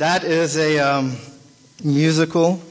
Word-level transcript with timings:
That 0.00 0.24
is 0.24 0.56
a 0.56 0.78
um, 0.78 1.14
musical 1.84 2.62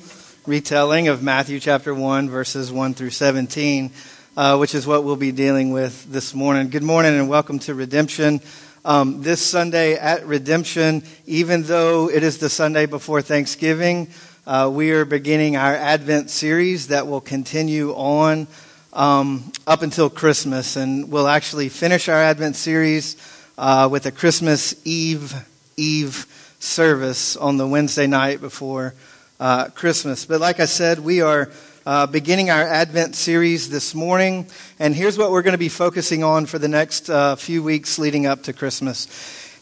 retelling 0.47 1.09
of 1.09 1.21
Matthew 1.21 1.59
chapter 1.59 1.93
1, 1.93 2.27
verses 2.27 2.71
1 2.71 2.95
through 2.95 3.11
17, 3.11 3.91
uh, 4.35 4.57
which 4.57 4.73
is 4.73 4.87
what 4.87 5.03
we'll 5.03 5.15
be 5.15 5.31
dealing 5.31 5.71
with 5.71 6.11
this 6.11 6.33
morning. 6.33 6.71
Good 6.71 6.81
morning 6.81 7.13
and 7.13 7.29
welcome 7.29 7.59
to 7.59 7.75
Redemption. 7.75 8.41
Um, 8.83 9.21
this 9.21 9.45
Sunday 9.45 9.93
at 9.93 10.25
Redemption, 10.25 11.03
even 11.27 11.61
though 11.61 12.09
it 12.09 12.23
is 12.23 12.39
the 12.39 12.49
Sunday 12.49 12.87
before 12.87 13.21
Thanksgiving, 13.21 14.09
uh, 14.47 14.71
we 14.73 14.89
are 14.89 15.05
beginning 15.05 15.55
our 15.55 15.75
Advent 15.75 16.31
series 16.31 16.87
that 16.87 17.05
will 17.05 17.21
continue 17.21 17.91
on 17.91 18.47
um, 18.91 19.51
up 19.67 19.83
until 19.83 20.09
Christmas. 20.09 20.75
And 20.75 21.11
we'll 21.11 21.27
actually 21.27 21.69
finish 21.69 22.09
our 22.09 22.23
Advent 22.23 22.55
series 22.55 23.17
uh, 23.55 23.87
with 23.91 24.07
a 24.07 24.11
Christmas 24.11 24.73
Eve 24.83 25.45
Eve 25.77 26.25
service 26.59 27.37
on 27.37 27.57
the 27.57 27.65
Wednesday 27.67 28.05
night 28.05 28.41
before 28.41 28.93
uh, 29.39 29.69
Christmas. 29.69 30.25
But 30.25 30.41
like 30.41 30.59
I 30.59 30.65
said, 30.65 30.99
we 30.99 31.21
are 31.21 31.49
uh, 31.85 32.05
beginning 32.05 32.49
our 32.49 32.61
Advent 32.61 33.15
series 33.15 33.69
this 33.69 33.95
morning, 33.95 34.45
and 34.77 34.93
here's 34.93 35.17
what 35.17 35.31
we're 35.31 35.41
going 35.41 35.53
to 35.53 35.57
be 35.57 35.69
focusing 35.69 36.23
on 36.23 36.45
for 36.45 36.59
the 36.59 36.67
next 36.67 37.09
uh, 37.09 37.37
few 37.37 37.63
weeks 37.63 37.97
leading 37.97 38.25
up 38.25 38.43
to 38.43 38.53
Christmas. 38.53 39.07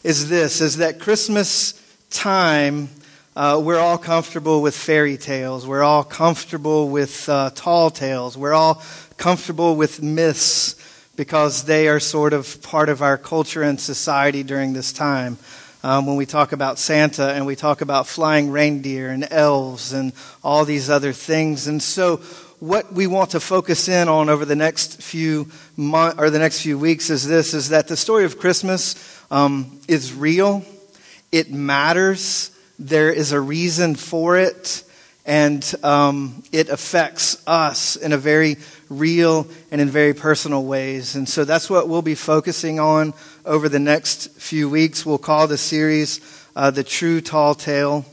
Is 0.02 0.28
this: 0.28 0.60
is 0.60 0.78
that 0.78 0.98
Christmas 0.98 1.80
time? 2.10 2.88
Uh, 3.36 3.60
we're 3.62 3.78
all 3.78 3.98
comfortable 3.98 4.60
with 4.60 4.76
fairy 4.76 5.16
tales. 5.16 5.64
We're 5.64 5.84
all 5.84 6.02
comfortable 6.02 6.88
with 6.88 7.28
uh, 7.28 7.50
tall 7.54 7.90
tales. 7.90 8.36
We're 8.36 8.54
all 8.54 8.82
comfortable 9.16 9.76
with 9.76 10.02
myths 10.02 10.74
because 11.14 11.64
they 11.64 11.86
are 11.86 12.00
sort 12.00 12.32
of 12.32 12.60
part 12.62 12.88
of 12.88 13.00
our 13.00 13.16
culture 13.16 13.62
and 13.62 13.80
society 13.80 14.42
during 14.42 14.72
this 14.72 14.92
time 14.92 15.38
um, 15.82 16.06
when 16.06 16.16
we 16.16 16.26
talk 16.26 16.52
about 16.52 16.78
Santa 16.78 17.32
and 17.32 17.46
we 17.46 17.56
talk 17.56 17.80
about 17.80 18.06
flying 18.06 18.50
reindeer 18.50 19.10
and 19.10 19.26
elves 19.30 19.92
and 19.92 20.12
all 20.42 20.64
these 20.64 20.90
other 20.90 21.12
things. 21.12 21.66
And 21.66 21.82
so, 21.82 22.16
what 22.60 22.92
we 22.92 23.06
want 23.06 23.30
to 23.30 23.40
focus 23.40 23.88
in 23.88 24.08
on 24.08 24.28
over 24.28 24.44
the 24.44 24.56
next 24.56 25.00
few 25.00 25.48
or 25.78 26.30
the 26.30 26.38
next 26.40 26.62
few 26.62 26.78
weeks 26.78 27.10
is 27.10 27.26
this: 27.26 27.54
is 27.54 27.68
that 27.68 27.86
the 27.86 27.96
story 27.96 28.24
of 28.24 28.38
Christmas 28.38 28.96
um, 29.30 29.80
is 29.86 30.12
real, 30.12 30.64
it 31.30 31.52
matters, 31.52 32.50
there 32.78 33.12
is 33.12 33.32
a 33.32 33.40
reason 33.40 33.94
for 33.94 34.36
it, 34.36 34.82
and 35.24 35.74
um, 35.84 36.42
it 36.50 36.68
affects 36.68 37.40
us 37.46 37.94
in 37.96 38.12
a 38.12 38.18
very 38.18 38.56
real 38.88 39.46
and 39.70 39.80
in 39.80 39.88
very 39.88 40.14
personal 40.14 40.64
ways. 40.64 41.14
And 41.14 41.28
so 41.28 41.44
that's 41.44 41.68
what 41.68 41.88
we'll 41.88 42.02
be 42.02 42.14
focusing 42.14 42.80
on 42.80 43.14
over 43.44 43.68
the 43.68 43.78
next 43.78 44.30
few 44.32 44.68
weeks. 44.68 45.04
We'll 45.04 45.18
call 45.18 45.46
the 45.46 45.58
series 45.58 46.20
uh, 46.56 46.70
The 46.70 46.84
True 46.84 47.20
Tall 47.20 47.54
Tale. 47.54 48.04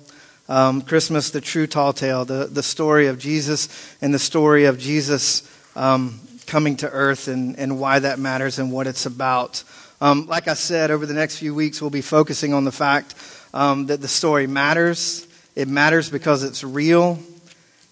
Um, 0.48 0.84
Christmas, 0.84 1.32
the 1.32 1.42
true 1.42 1.66
tall 1.66 1.92
tale, 1.92 2.24
the, 2.24 2.46
the 2.46 2.62
story 2.62 3.08
of 3.08 3.18
Jesus 3.18 3.68
and 4.00 4.14
the 4.14 4.20
story 4.20 4.66
of 4.66 4.78
Jesus 4.78 5.42
um, 5.76 6.20
coming 6.46 6.76
to 6.78 6.90
earth 6.90 7.28
and, 7.28 7.58
and 7.58 7.80
why 7.80 7.98
that 7.98 8.20
matters 8.20 8.60
and 8.60 8.72
what 8.72 8.86
it's 8.86 9.08
about. 9.08 9.64
Um, 10.02 10.28
like 10.28 10.48
I 10.48 10.54
said, 10.54 10.92
over 10.92 11.08
the 11.08 11.16
next 11.16 11.38
few 11.38 11.56
weeks, 11.56 11.82
we'll 11.82 11.90
be 11.90 12.02
focusing 12.02 12.54
on 12.54 12.64
the 12.64 12.72
fact 12.72 13.16
um, 13.56 13.88
that 13.88 14.02
the 14.02 14.08
story 14.08 14.46
matters. 14.46 15.26
It 15.56 15.68
matters 15.68 16.12
because 16.12 16.44
it's 16.44 16.64
real. 16.64 17.18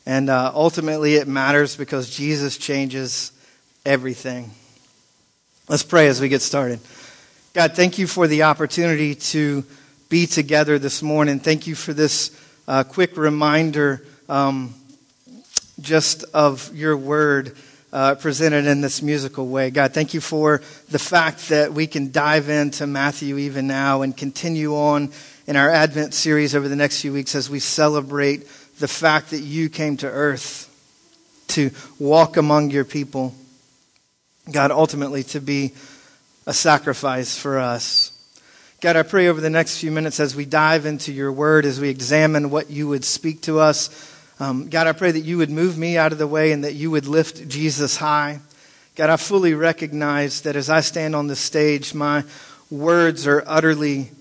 And 0.06 0.30
uh, 0.30 0.52
ultimately, 0.54 1.16
it 1.16 1.28
matters 1.28 1.76
because 1.76 2.10
Jesus 2.10 2.58
changes 2.58 3.32
everything. 3.86 4.52
Let's 5.70 5.84
pray 5.84 6.08
as 6.08 6.20
we 6.20 6.28
get 6.28 6.42
started. 6.42 6.80
God, 7.54 7.74
thank 7.74 7.98
you 7.98 8.08
for 8.08 8.28
the 8.28 8.44
opportunity 8.44 9.16
to 9.16 9.64
be 10.10 10.26
together 10.28 10.78
this 10.78 11.02
morning. 11.02 11.40
Thank 11.40 11.68
you 11.68 11.76
for 11.76 11.94
this 11.94 12.38
uh, 12.68 12.84
quick 12.84 13.16
reminder 13.16 14.04
um, 14.28 14.74
just 15.80 16.24
of 16.34 16.74
your 16.76 16.98
word 16.98 17.56
uh, 17.94 18.16
presented 18.16 18.66
in 18.66 18.82
this 18.82 19.02
musical 19.02 19.48
way. 19.48 19.70
God, 19.70 19.94
thank 19.94 20.14
you 20.14 20.22
for 20.22 20.62
the 20.90 21.00
fact 21.00 21.50
that 21.50 21.74
we 21.74 21.88
can 21.88 22.12
dive 22.12 22.50
into 22.50 22.88
Matthew 22.88 23.38
even 23.38 23.68
now 23.68 24.02
and 24.02 24.18
continue 24.18 24.76
on 24.76 25.12
in 25.46 25.56
our 25.56 25.70
Advent 25.70 26.14
series 26.14 26.56
over 26.56 26.68
the 26.68 26.76
next 26.76 27.02
few 27.02 27.14
weeks 27.14 27.36
as 27.36 27.50
we 27.50 27.60
celebrate 27.60 28.48
the 28.80 28.88
fact 28.88 29.32
that 29.32 29.40
you 29.40 29.70
came 29.70 29.98
to 29.98 30.08
earth 30.08 30.70
to 31.50 31.72
walk 32.00 32.38
among 32.38 32.72
your 32.72 32.86
people. 32.86 33.34
God, 34.52 34.72
ultimately 34.72 35.24
to 35.24 35.40
be 35.40 35.74
a 36.46 36.54
sacrifice 36.54 37.38
for 37.38 37.60
us. 37.60 38.12
God, 38.82 38.98
I 38.98 39.04
pray 39.04 39.30
over 39.30 39.40
the 39.40 39.50
next 39.50 39.80
few 39.80 39.92
minutes 39.92 40.20
as 40.20 40.36
we 40.36 40.46
dive 40.46 40.86
into 40.86 41.14
your 41.14 41.32
word, 41.32 41.66
as 41.66 41.80
we 41.80 41.90
examine 41.90 42.50
what 42.50 42.70
you 42.70 42.88
would 42.90 43.06
speak 43.06 43.42
to 43.44 43.60
us. 43.60 44.12
Um, 44.40 44.68
God, 44.68 44.88
I 44.88 44.92
pray 44.92 45.12
that 45.12 45.22
you 45.22 45.38
would 45.38 45.50
move 45.50 45.78
me 45.78 45.98
out 45.98 46.12
of 46.12 46.18
the 46.18 46.28
way 46.28 46.52
and 46.52 46.66
that 46.66 46.74
you 46.74 46.92
would 46.92 47.06
lift 47.06 47.48
Jesus 47.48 47.96
high. 47.96 48.40
God, 48.96 49.10
I 49.10 49.16
fully 49.16 49.54
recognize 49.54 50.42
that 50.42 50.56
as 50.56 50.70
I 50.70 50.82
stand 50.82 51.16
on 51.16 51.28
the 51.28 51.36
stage, 51.36 51.94
my 51.94 52.26
words 52.70 53.26
are 53.26 53.44
utterly 53.48 54.12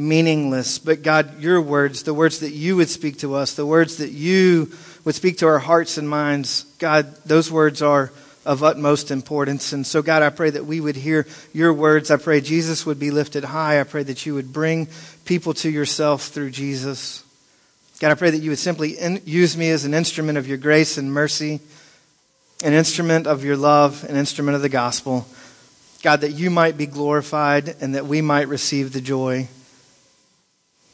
meaningless. 0.00 0.78
But 0.78 1.02
God, 1.02 1.40
your 1.40 1.60
words, 1.60 2.02
the 2.02 2.14
words 2.14 2.40
that 2.40 2.52
you 2.52 2.76
would 2.76 2.88
speak 2.88 3.18
to 3.18 3.34
us, 3.34 3.54
the 3.54 3.66
words 3.66 3.96
that 3.98 4.10
you 4.10 4.72
would 5.04 5.14
speak 5.14 5.38
to 5.38 5.46
our 5.46 5.58
hearts 5.58 5.98
and 5.98 6.08
minds, 6.08 6.64
God, 6.78 7.14
those 7.24 7.50
words 7.50 7.82
are 7.82 8.12
of 8.44 8.62
utmost 8.62 9.10
importance. 9.10 9.72
And 9.72 9.86
so, 9.86 10.02
God, 10.02 10.22
I 10.22 10.30
pray 10.30 10.50
that 10.50 10.64
we 10.64 10.80
would 10.80 10.96
hear 10.96 11.26
your 11.52 11.72
words. 11.72 12.10
I 12.10 12.16
pray 12.16 12.40
Jesus 12.40 12.86
would 12.86 12.98
be 12.98 13.10
lifted 13.10 13.44
high. 13.44 13.80
I 13.80 13.84
pray 13.84 14.02
that 14.02 14.24
you 14.24 14.34
would 14.34 14.52
bring 14.52 14.88
people 15.24 15.54
to 15.54 15.70
yourself 15.70 16.28
through 16.28 16.50
Jesus. 16.50 17.24
God, 18.00 18.10
I 18.10 18.14
pray 18.14 18.30
that 18.30 18.38
you 18.38 18.50
would 18.50 18.58
simply 18.58 18.98
in, 18.98 19.20
use 19.26 19.56
me 19.56 19.70
as 19.70 19.84
an 19.84 19.92
instrument 19.92 20.38
of 20.38 20.48
your 20.48 20.56
grace 20.56 20.96
and 20.96 21.12
mercy, 21.12 21.60
an 22.64 22.72
instrument 22.72 23.26
of 23.26 23.44
your 23.44 23.56
love, 23.56 24.04
an 24.04 24.16
instrument 24.16 24.56
of 24.56 24.62
the 24.62 24.68
gospel. 24.70 25.26
God, 26.02 26.22
that 26.22 26.32
you 26.32 26.48
might 26.48 26.78
be 26.78 26.86
glorified 26.86 27.76
and 27.80 27.94
that 27.94 28.06
we 28.06 28.22
might 28.22 28.48
receive 28.48 28.94
the 28.94 29.02
joy 29.02 29.48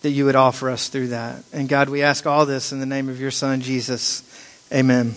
that 0.02 0.10
you 0.10 0.24
would 0.24 0.36
offer 0.36 0.70
us 0.70 0.88
through 0.88 1.08
that. 1.08 1.42
And 1.52 1.68
God, 1.68 1.88
we 1.88 2.02
ask 2.02 2.26
all 2.26 2.46
this 2.46 2.72
in 2.72 2.80
the 2.80 2.86
name 2.86 3.08
of 3.08 3.20
your 3.20 3.30
Son, 3.30 3.60
Jesus. 3.60 4.22
Amen. 4.72 5.14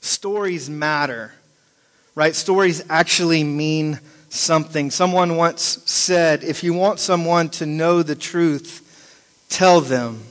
Stories 0.00 0.70
matter, 0.70 1.34
right? 2.14 2.34
Stories 2.34 2.84
actually 2.88 3.44
mean 3.44 4.00
something. 4.28 4.90
Someone 4.90 5.36
once 5.36 5.82
said 5.84 6.44
if 6.44 6.62
you 6.62 6.72
want 6.72 7.00
someone 7.00 7.48
to 7.50 7.66
know 7.66 8.02
the 8.02 8.14
truth, 8.14 8.82
tell 9.48 9.80
them. 9.80 10.22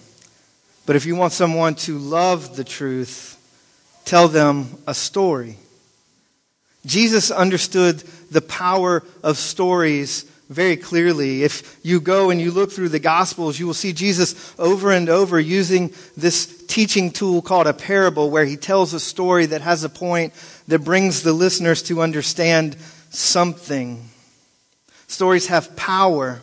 But 0.85 0.95
if 0.95 1.06
you 1.06 1.16
want 1.16 1.33
someone 1.33 1.75
to 1.75 1.97
love 1.97 2.56
the 2.56 2.63
truth, 2.63 3.38
tell 4.06 4.27
them 4.27 4.77
a 4.88 4.94
story. 4.94 5.57
Jesus 6.85 7.31
understood 7.31 8.03
the 8.29 8.41
power 8.41 9.03
of 9.23 9.38
stories 9.38 10.31
very 10.50 10.78
clearly. 10.78 11.44
If 11.44 11.79
you 11.83 12.00
go 12.00 12.29
and 12.29 12.39
you 12.39 12.51
look 12.51 12.72
through 12.72 12.89
the 12.89 13.00
Gospels, 13.00 13.59
you 13.59 13.66
will 13.66 13.73
see 13.73 13.94
Jesus 13.94 14.53
over 14.59 14.91
and 14.91 15.09
over 15.09 15.39
using 15.39 15.94
this 16.16 16.66
teaching 16.67 17.11
tool 17.11 17.41
called 17.41 17.67
a 17.67 17.73
parable, 17.73 18.29
where 18.29 18.45
he 18.45 18.57
tells 18.57 18.94
a 18.94 19.00
story 19.00 19.47
that 19.47 19.61
has 19.61 19.83
a 19.83 19.89
point 19.89 20.33
that 20.67 20.79
brings 20.79 21.23
the 21.23 21.33
listeners 21.33 21.81
to 21.83 22.01
understand 22.01 22.75
something. 23.09 24.09
Stories 25.07 25.47
have 25.47 25.75
power. 25.75 26.41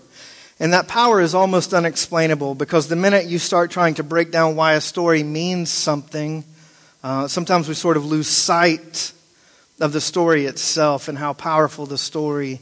And 0.60 0.72
that 0.72 0.86
power 0.86 1.20
is 1.20 1.34
almost 1.34 1.74
unexplainable 1.74 2.54
because 2.54 2.86
the 2.86 2.94
minute 2.94 3.26
you 3.26 3.40
start 3.40 3.72
trying 3.72 3.94
to 3.94 4.04
break 4.04 4.30
down 4.30 4.54
why 4.54 4.74
a 4.74 4.80
story 4.80 5.24
means 5.24 5.70
something, 5.70 6.44
uh, 7.02 7.26
sometimes 7.26 7.68
we 7.68 7.74
sort 7.74 7.96
of 7.96 8.06
lose 8.06 8.28
sight 8.28 9.12
of 9.80 9.92
the 9.92 10.00
story 10.00 10.46
itself 10.46 11.08
and 11.08 11.18
how 11.18 11.32
powerful 11.32 11.86
the 11.86 11.98
story 11.98 12.60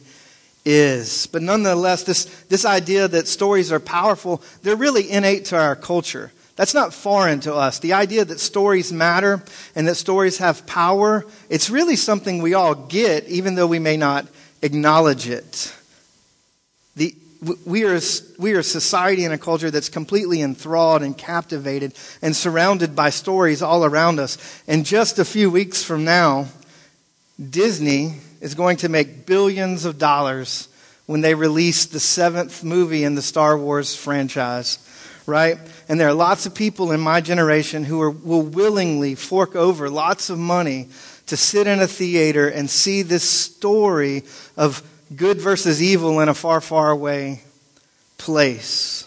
is. 0.65 1.27
But 1.27 1.43
nonetheless, 1.43 2.03
this, 2.03 2.25
this 2.45 2.65
idea 2.65 3.09
that 3.09 3.29
stories 3.29 3.73
are 3.73 3.81
powerful, 3.81 4.43
they're 4.63 4.77
really 4.77 5.11
innate 5.11 5.47
to 5.47 5.59
our 5.59 5.77
culture. 5.77 6.33
That's 6.57 6.75
not 6.75 6.93
foreign 6.93 7.41
to 7.41 7.55
us. 7.55 7.79
The 7.79 7.95
idea 7.95 8.25
that 8.25 8.39
stories 8.39 8.93
matter 8.93 9.43
and 9.75 9.89
that 9.89 9.95
stories 9.95 10.39
have 10.39 10.67
power, 10.67 11.25
it's 11.49 11.71
really 11.71 11.97
something 11.97 12.43
we 12.43 12.53
all 12.53 12.75
get, 12.75 13.27
even 13.29 13.55
though 13.55 13.67
we 13.67 13.79
may 13.79 13.97
not 13.97 14.27
acknowledge 14.61 15.29
it. 15.29 15.75
The, 16.97 17.15
we, 17.65 17.85
are, 17.85 17.99
we 18.39 18.53
are 18.53 18.59
a 18.59 18.63
society 18.63 19.25
and 19.25 19.33
a 19.33 19.39
culture 19.39 19.71
that's 19.71 19.89
completely 19.89 20.43
enthralled 20.43 21.03
and 21.03 21.17
captivated 21.17 21.95
and 22.21 22.37
surrounded 22.37 22.95
by 22.95 23.09
stories 23.09 23.63
all 23.63 23.85
around 23.85 24.21
us. 24.21 24.37
And 24.69 24.85
just 24.85 25.19
a 25.19 25.25
few 25.25 25.51
weeks 25.51 25.83
from 25.83 26.05
now, 26.05 26.49
Disney 27.39 28.21
is 28.41 28.55
going 28.55 28.79
to 28.79 28.89
make 28.89 29.27
billions 29.27 29.85
of 29.85 29.99
dollars 29.99 30.69
when 31.07 31.21
they 31.21 31.35
release 31.35 31.87
the 31.87 32.01
seventh 32.01 32.63
movie 32.63 33.05
in 33.05 33.15
the 33.15 33.23
Star 33.23 33.59
Wars 33.59 33.97
franchise, 33.97 34.79
right? 35.27 35.59
And 35.89 35.99
there 35.99 36.09
are 36.09 36.15
lots 36.15 36.47
of 36.47 36.55
people 36.55 36.93
in 36.93 37.01
my 37.01 37.21
generation 37.21 37.85
who 37.85 38.01
are, 38.01 38.11
will 38.11 38.43
willingly 38.43 39.15
fork 39.17 39.57
over 39.57 39.91
lots 39.91 40.31
of 40.31 40.39
money 40.39 40.89
to 41.27 41.37
sit 41.37 41.67
in 41.67 41.81
a 41.81 41.87
theater 41.87 42.49
and 42.49 42.71
see 42.71 43.03
this 43.03 43.29
story 43.29 44.23
of 44.57 44.83
good 45.15 45.41
versus 45.41 45.83
evil 45.83 46.21
in 46.21 46.29
a 46.29 46.35
far, 46.35 46.61
far 46.61 46.91
away 46.91 47.43
place. 48.19 49.07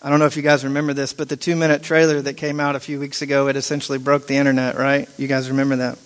I 0.00 0.10
don't 0.10 0.20
know 0.20 0.26
if 0.26 0.36
you 0.36 0.42
guys 0.42 0.64
remember 0.64 0.92
this, 0.92 1.12
but 1.12 1.28
the 1.28 1.36
two 1.36 1.56
minute 1.56 1.82
trailer 1.82 2.22
that 2.22 2.34
came 2.34 2.60
out 2.60 2.76
a 2.76 2.80
few 2.80 3.00
weeks 3.00 3.22
ago, 3.22 3.48
it 3.48 3.56
essentially 3.56 3.98
broke 3.98 4.26
the 4.26 4.36
internet, 4.36 4.76
right? 4.76 5.08
You 5.18 5.26
guys 5.26 5.48
remember 5.50 5.76
that? 5.76 5.98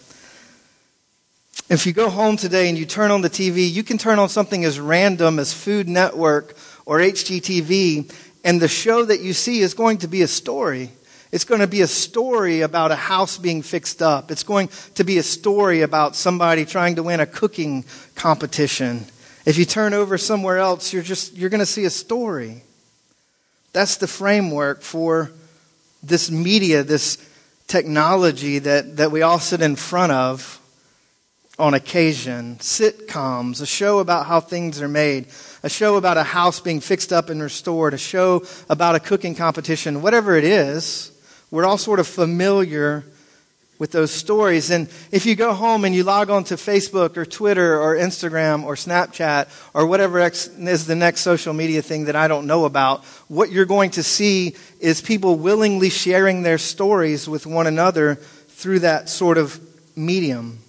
If 1.73 1.87
you 1.87 1.95
go 1.95 2.11
home 2.11 2.37
today 2.37 2.69
and 2.69 2.77
you 2.77 2.85
turn 2.85 3.11
on 3.11 3.23
the 3.23 3.31
TV, 3.31 3.73
you 3.73 3.83
can 3.83 3.97
turn 3.97 4.19
on 4.19 4.29
something 4.29 4.63
as 4.63 4.79
random 4.79 5.39
as 5.39 5.55
Food 5.55 5.89
Network 5.89 6.55
or 6.85 6.99
HGTV, 6.99 8.13
and 8.45 8.61
the 8.61 8.69
show 8.69 9.07
that 9.07 9.21
you 9.21 9.33
see 9.33 9.61
is 9.61 9.73
going 9.73 9.97
to 9.99 10.07
be 10.07 10.21
a 10.21 10.29
story. 10.29 10.91
It's 11.31 11.45
going 11.45 11.63
to 11.63 11.67
be 11.67 11.81
a 11.81 11.87
story 11.87 12.61
about 12.61 12.91
a 12.91 12.95
house 12.95 13.39
being 13.39 13.63
fixed 13.63 14.03
up. 14.03 14.31
It's 14.31 14.43
going 14.43 14.69
to 14.97 15.03
be 15.03 15.17
a 15.17 15.23
story 15.23 15.81
about 15.81 16.15
somebody 16.15 16.67
trying 16.67 16.97
to 16.97 17.03
win 17.03 17.21
a 17.21 17.27
cooking 17.27 17.87
competition. 18.17 19.07
If 19.47 19.57
you 19.57 19.65
turn 19.65 19.95
over 19.95 20.19
somewhere 20.19 20.59
else, 20.59 20.93
you're 20.93 21.03
just 21.03 21.35
you're 21.35 21.49
going 21.49 21.61
to 21.61 21.65
see 21.65 21.87
a 21.87 21.91
story. 21.91 22.65
That's 23.73 23.97
the 23.97 24.07
framework 24.07 24.83
for 24.83 25.31
this 26.03 26.31
media, 26.31 26.83
this 26.83 27.17
technology 27.67 28.59
that, 28.59 28.99
that 28.99 29.11
we 29.11 29.23
all 29.23 29.39
sit 29.39 29.63
in 29.63 29.77
front 29.77 30.13
of 30.13 30.59
on 31.59 31.75
occasion. 31.75 32.57
Sitcoms, 32.57 33.61
a 33.61 33.67
show 33.67 33.99
about 33.99 34.27
how 34.27 34.41
things 34.41 34.81
are 34.81 34.89
made, 34.89 35.27
a 35.63 35.69
show 35.69 35.97
about 35.97 36.17
a 36.17 36.23
house 36.23 36.61
being 36.61 36.81
fixed 36.81 37.13
up 37.13 37.29
and 37.31 37.43
restored, 37.43 37.95
a 37.95 37.99
show 37.99 38.45
about 38.69 38.95
a 38.95 39.01
cooking 39.01 39.35
competition, 39.35 40.03
whatever 40.03 40.37
it 40.37 40.45
is, 40.45 41.13
we're 41.51 41.67
all 41.67 41.79
sort 41.79 42.01
of 42.01 42.07
familiar 42.07 43.05
with 43.79 43.91
those 43.91 44.13
stories. 44.13 44.71
And 44.71 44.89
if 45.11 45.27
you 45.27 45.35
go 45.35 45.53
home 45.53 45.85
and 45.85 45.93
you 45.93 46.05
log 46.05 46.31
on 46.31 46.45
to 46.45 46.55
Facebook 46.55 47.17
or 47.17 47.27
Twitter 47.27 47.81
or 47.81 47.97
Instagram 47.97 48.63
or 48.63 48.77
Snapchat 48.77 49.49
or 49.75 49.87
whatever 49.87 50.21
is 50.21 50.87
the 50.87 50.95
next 50.95 51.23
social 51.23 51.53
media 51.53 51.83
thing 51.83 52.05
that 52.05 52.15
I 52.15 52.29
don't 52.29 52.47
know 52.47 52.65
about, 52.65 53.05
what 53.27 53.51
you're 53.51 53.67
going 53.67 53.91
to 53.91 54.05
see 54.05 54.55
is 54.79 55.03
people 55.03 55.35
willingly 55.35 55.91
sharing 55.91 56.43
their 56.43 56.59
stories 56.59 57.29
with 57.29 57.45
one 57.45 57.67
another 57.67 58.15
through 58.15 58.79
that 58.79 59.09
sort 59.09 59.37
of 59.37 59.61
medium. 59.97 60.62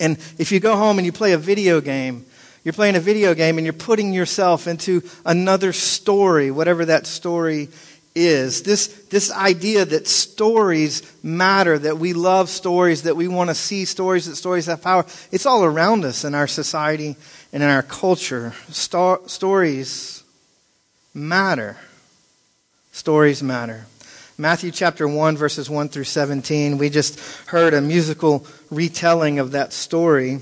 And 0.00 0.18
if 0.38 0.50
you 0.50 0.58
go 0.58 0.76
home 0.76 0.98
and 0.98 1.06
you 1.06 1.12
play 1.12 1.32
a 1.32 1.38
video 1.38 1.80
game, 1.80 2.24
you're 2.64 2.72
playing 2.72 2.96
a 2.96 3.00
video 3.00 3.34
game 3.34 3.58
and 3.58 3.64
you're 3.64 3.72
putting 3.72 4.12
yourself 4.12 4.66
into 4.66 5.02
another 5.24 5.72
story, 5.72 6.50
whatever 6.50 6.86
that 6.86 7.06
story 7.06 7.68
is. 8.14 8.62
This, 8.62 8.88
this 9.10 9.30
idea 9.32 9.84
that 9.84 10.08
stories 10.08 11.02
matter, 11.22 11.78
that 11.78 11.98
we 11.98 12.12
love 12.12 12.48
stories, 12.48 13.02
that 13.02 13.16
we 13.16 13.28
want 13.28 13.50
to 13.50 13.54
see 13.54 13.84
stories, 13.84 14.26
that 14.26 14.36
stories 14.36 14.66
have 14.66 14.82
power. 14.82 15.06
It's 15.30 15.46
all 15.46 15.64
around 15.64 16.04
us 16.04 16.24
in 16.24 16.34
our 16.34 16.46
society 16.46 17.16
and 17.52 17.62
in 17.62 17.68
our 17.68 17.82
culture. 17.82 18.54
Star, 18.68 19.20
stories 19.26 20.22
matter. 21.14 21.76
Stories 22.92 23.42
matter. 23.42 23.86
Matthew 24.40 24.70
chapter 24.70 25.06
1, 25.06 25.36
verses 25.36 25.68
1 25.68 25.90
through 25.90 26.04
17. 26.04 26.78
We 26.78 26.88
just 26.88 27.20
heard 27.48 27.74
a 27.74 27.82
musical 27.82 28.46
retelling 28.70 29.38
of 29.38 29.50
that 29.50 29.74
story. 29.74 30.40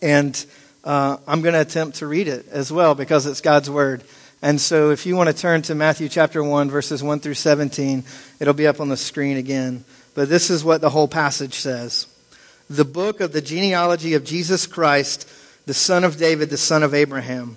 And 0.00 0.46
uh, 0.84 1.16
I'm 1.26 1.42
going 1.42 1.54
to 1.54 1.60
attempt 1.60 1.96
to 1.96 2.06
read 2.06 2.28
it 2.28 2.46
as 2.52 2.70
well 2.70 2.94
because 2.94 3.26
it's 3.26 3.40
God's 3.40 3.68
word. 3.68 4.04
And 4.40 4.60
so 4.60 4.90
if 4.90 5.04
you 5.04 5.16
want 5.16 5.28
to 5.30 5.34
turn 5.34 5.62
to 5.62 5.74
Matthew 5.74 6.08
chapter 6.08 6.44
1, 6.44 6.70
verses 6.70 7.02
1 7.02 7.18
through 7.18 7.34
17, 7.34 8.04
it'll 8.38 8.54
be 8.54 8.68
up 8.68 8.78
on 8.78 8.88
the 8.88 8.96
screen 8.96 9.36
again. 9.36 9.84
But 10.14 10.28
this 10.28 10.48
is 10.48 10.62
what 10.62 10.80
the 10.80 10.90
whole 10.90 11.08
passage 11.08 11.54
says 11.54 12.06
The 12.70 12.84
book 12.84 13.20
of 13.20 13.32
the 13.32 13.42
genealogy 13.42 14.14
of 14.14 14.22
Jesus 14.22 14.64
Christ, 14.68 15.28
the 15.66 15.74
son 15.74 16.04
of 16.04 16.18
David, 16.18 16.50
the 16.50 16.56
son 16.56 16.84
of 16.84 16.94
Abraham. 16.94 17.56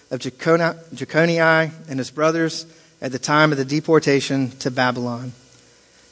of 0.11 0.19
Jeconiah 0.19 1.71
and 1.89 1.97
his 1.97 2.11
brothers 2.11 2.65
at 3.01 3.11
the 3.11 3.19
time 3.19 3.51
of 3.51 3.57
the 3.57 3.65
deportation 3.65 4.51
to 4.59 4.69
Babylon. 4.69 5.31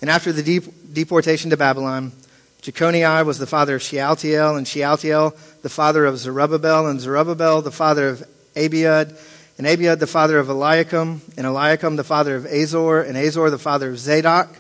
And 0.02 0.10
after 0.10 0.32
the 0.32 0.62
deportation 0.94 1.52
to 1.52 1.58
Babylon, 1.58 2.14
Jeconiah 2.62 3.24
was 3.24 3.38
the 3.38 3.48
father 3.48 3.76
of 3.76 3.82
Shealtiel, 3.82 4.56
and 4.56 4.68
Shealtiel 4.68 5.36
the 5.62 5.70
father 5.70 6.06
of 6.06 6.18
Zerubbabel, 6.18 6.88
and 6.88 7.00
Zerubbabel 7.00 7.62
the 7.62 7.72
father 7.72 8.10
of 8.10 8.24
Abiud, 8.56 9.18
and 9.58 9.68
Abiud 9.68 10.00
the 10.00 10.08
father 10.08 10.40
of 10.40 10.50
Eliakim, 10.50 11.22
and 11.38 11.46
Eliakim 11.46 11.96
the 11.96 12.04
father 12.04 12.36
of 12.36 12.46
Azor, 12.46 13.02
and 13.02 13.18
Azor 13.18 13.50
the 13.50 13.58
father 13.58 13.92
of 13.92 14.00
Zadok, 14.00 14.58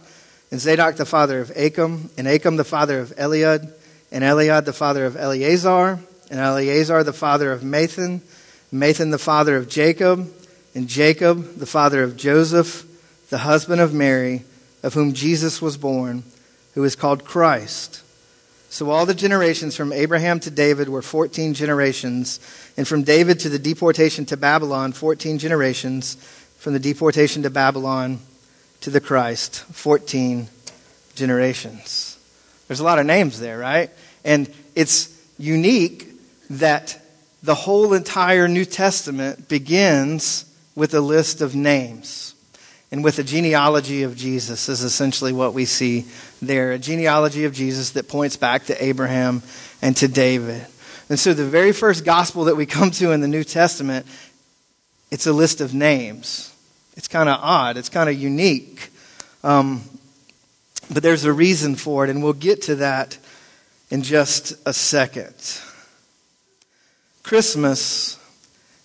and 0.51 0.59
Zadok 0.59 0.95
the 0.95 1.05
father 1.05 1.41
of 1.41 1.51
Achim, 1.55 2.09
and 2.17 2.27
Achim 2.27 2.57
the 2.57 2.63
father 2.63 2.99
of 2.99 3.15
Eliud, 3.15 3.71
and 4.11 4.23
Eliud 4.23 4.65
the 4.65 4.73
father 4.73 5.05
of 5.05 5.15
Eleazar, 5.15 5.99
and 6.29 6.39
Eleazar 6.39 7.03
the 7.03 7.13
father 7.13 7.51
of 7.51 7.61
Matthan, 7.61 8.21
Matthan 8.73 9.11
the 9.11 9.17
father 9.17 9.57
of 9.57 9.69
Jacob, 9.69 10.31
and 10.75 10.87
Jacob 10.87 11.55
the 11.55 11.65
father 11.65 12.03
of 12.03 12.15
Joseph, 12.17 12.85
the 13.29 13.39
husband 13.39 13.81
of 13.81 13.93
Mary, 13.93 14.43
of 14.83 14.93
whom 14.93 15.13
Jesus 15.13 15.61
was 15.61 15.77
born, 15.77 16.23
who 16.73 16.83
is 16.83 16.95
called 16.95 17.25
Christ. 17.25 18.03
So 18.69 18.91
all 18.91 19.07
the 19.07 19.15
generations 19.15 19.75
from 19.75 19.91
Abraham 19.91 20.39
to 20.41 20.51
David 20.51 20.89
were 20.89 21.01
14 21.01 21.55
generations, 21.55 22.39
and 22.77 22.87
from 22.87 23.03
David 23.03 23.39
to 23.39 23.49
the 23.49 23.59
deportation 23.59 24.25
to 24.27 24.37
Babylon, 24.37 24.93
14 24.93 25.39
generations, 25.39 26.15
from 26.57 26.73
the 26.73 26.79
deportation 26.79 27.41
to 27.43 27.49
Babylon 27.49 28.19
to 28.81 28.89
the 28.91 29.01
Christ, 29.01 29.61
14 29.61 30.47
generations. 31.15 32.17
There's 32.67 32.79
a 32.79 32.83
lot 32.83 32.99
of 32.99 33.07
names 33.07 33.39
there, 33.39 33.57
right? 33.57 33.89
And 34.23 34.53
it's 34.75 35.09
unique 35.39 36.07
that 36.51 37.01
the 37.41 37.55
whole 37.55 37.93
entire 37.93 38.47
New 38.47 38.65
Testament 38.65 39.47
begins 39.47 40.45
with 40.75 40.93
a 40.93 41.01
list 41.01 41.41
of 41.41 41.55
names 41.55 42.29
and 42.91 43.03
with 43.03 43.19
a 43.19 43.23
genealogy 43.23 44.03
of 44.03 44.15
Jesus 44.15 44.67
is 44.67 44.83
essentially 44.83 45.31
what 45.31 45.53
we 45.53 45.65
see 45.65 46.05
there. 46.41 46.71
A 46.71 46.79
genealogy 46.79 47.45
of 47.45 47.53
Jesus 47.53 47.91
that 47.91 48.07
points 48.07 48.35
back 48.35 48.65
to 48.65 48.83
Abraham 48.83 49.43
and 49.81 49.95
to 49.97 50.07
David. 50.07 50.65
And 51.07 51.19
so 51.19 51.33
the 51.33 51.45
very 51.45 51.71
first 51.71 52.03
gospel 52.03 52.45
that 52.45 52.55
we 52.55 52.65
come 52.65 52.91
to 52.91 53.11
in 53.11 53.21
the 53.21 53.27
New 53.27 53.43
Testament, 53.43 54.07
it's 55.11 55.27
a 55.27 55.33
list 55.33 55.61
of 55.61 55.73
names. 55.73 56.53
It's 56.97 57.07
kind 57.07 57.29
of 57.29 57.39
odd, 57.41 57.77
it's 57.77 57.89
kind 57.89 58.09
of 58.09 58.19
unique. 58.19 58.89
Um, 59.43 59.83
but 60.91 61.03
there's 61.03 61.25
a 61.25 61.33
reason 61.33 61.75
for 61.75 62.03
it, 62.03 62.09
and 62.09 62.23
we'll 62.23 62.33
get 62.33 62.63
to 62.63 62.75
that 62.75 63.17
in 63.91 64.01
just 64.01 64.53
a 64.65 64.73
second. 64.73 65.61
Christmas 67.23 68.17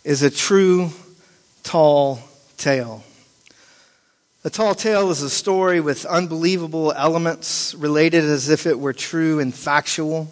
is 0.02 0.22
a 0.22 0.30
true, 0.30 0.90
tall 1.62 2.20
tale. 2.56 3.02
A 4.46 4.50
Tall 4.50 4.74
Tale 4.74 5.10
is 5.10 5.22
a 5.22 5.30
story 5.30 5.80
with 5.80 6.04
unbelievable 6.04 6.92
elements 6.92 7.74
related 7.76 8.24
as 8.24 8.50
if 8.50 8.66
it 8.66 8.78
were 8.78 8.92
true 8.92 9.40
and 9.40 9.54
factual. 9.54 10.28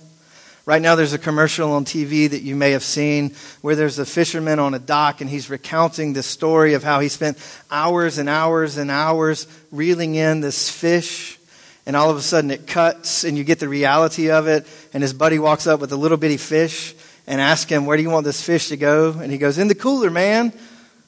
Right 0.66 0.82
now, 0.82 0.96
there's 0.96 1.14
a 1.14 1.18
commercial 1.18 1.72
on 1.72 1.86
TV 1.86 2.28
that 2.28 2.42
you 2.42 2.54
may 2.54 2.72
have 2.72 2.82
seen 2.82 3.34
where 3.62 3.74
there's 3.74 3.98
a 3.98 4.04
fisherman 4.04 4.58
on 4.58 4.74
a 4.74 4.78
dock 4.78 5.22
and 5.22 5.30
he's 5.30 5.48
recounting 5.48 6.12
the 6.12 6.22
story 6.22 6.74
of 6.74 6.84
how 6.84 7.00
he 7.00 7.08
spent 7.08 7.38
hours 7.70 8.18
and 8.18 8.28
hours 8.28 8.76
and 8.76 8.90
hours 8.90 9.46
reeling 9.70 10.14
in 10.14 10.42
this 10.42 10.70
fish. 10.70 11.38
And 11.86 11.96
all 11.96 12.10
of 12.10 12.18
a 12.18 12.22
sudden 12.22 12.50
it 12.50 12.66
cuts 12.66 13.24
and 13.24 13.38
you 13.38 13.44
get 13.44 13.60
the 13.60 13.68
reality 13.68 14.30
of 14.30 14.46
it. 14.46 14.66
And 14.92 15.02
his 15.02 15.14
buddy 15.14 15.38
walks 15.38 15.66
up 15.66 15.80
with 15.80 15.90
a 15.92 15.96
little 15.96 16.18
bitty 16.18 16.36
fish 16.36 16.94
and 17.26 17.40
ask 17.40 17.68
him, 17.68 17.86
Where 17.86 17.96
do 17.96 18.02
you 18.02 18.10
want 18.10 18.24
this 18.24 18.42
fish 18.42 18.68
to 18.68 18.76
go? 18.76 19.12
And 19.12 19.30
he 19.30 19.38
goes, 19.38 19.58
In 19.58 19.68
the 19.68 19.74
cooler, 19.74 20.10
man. 20.10 20.52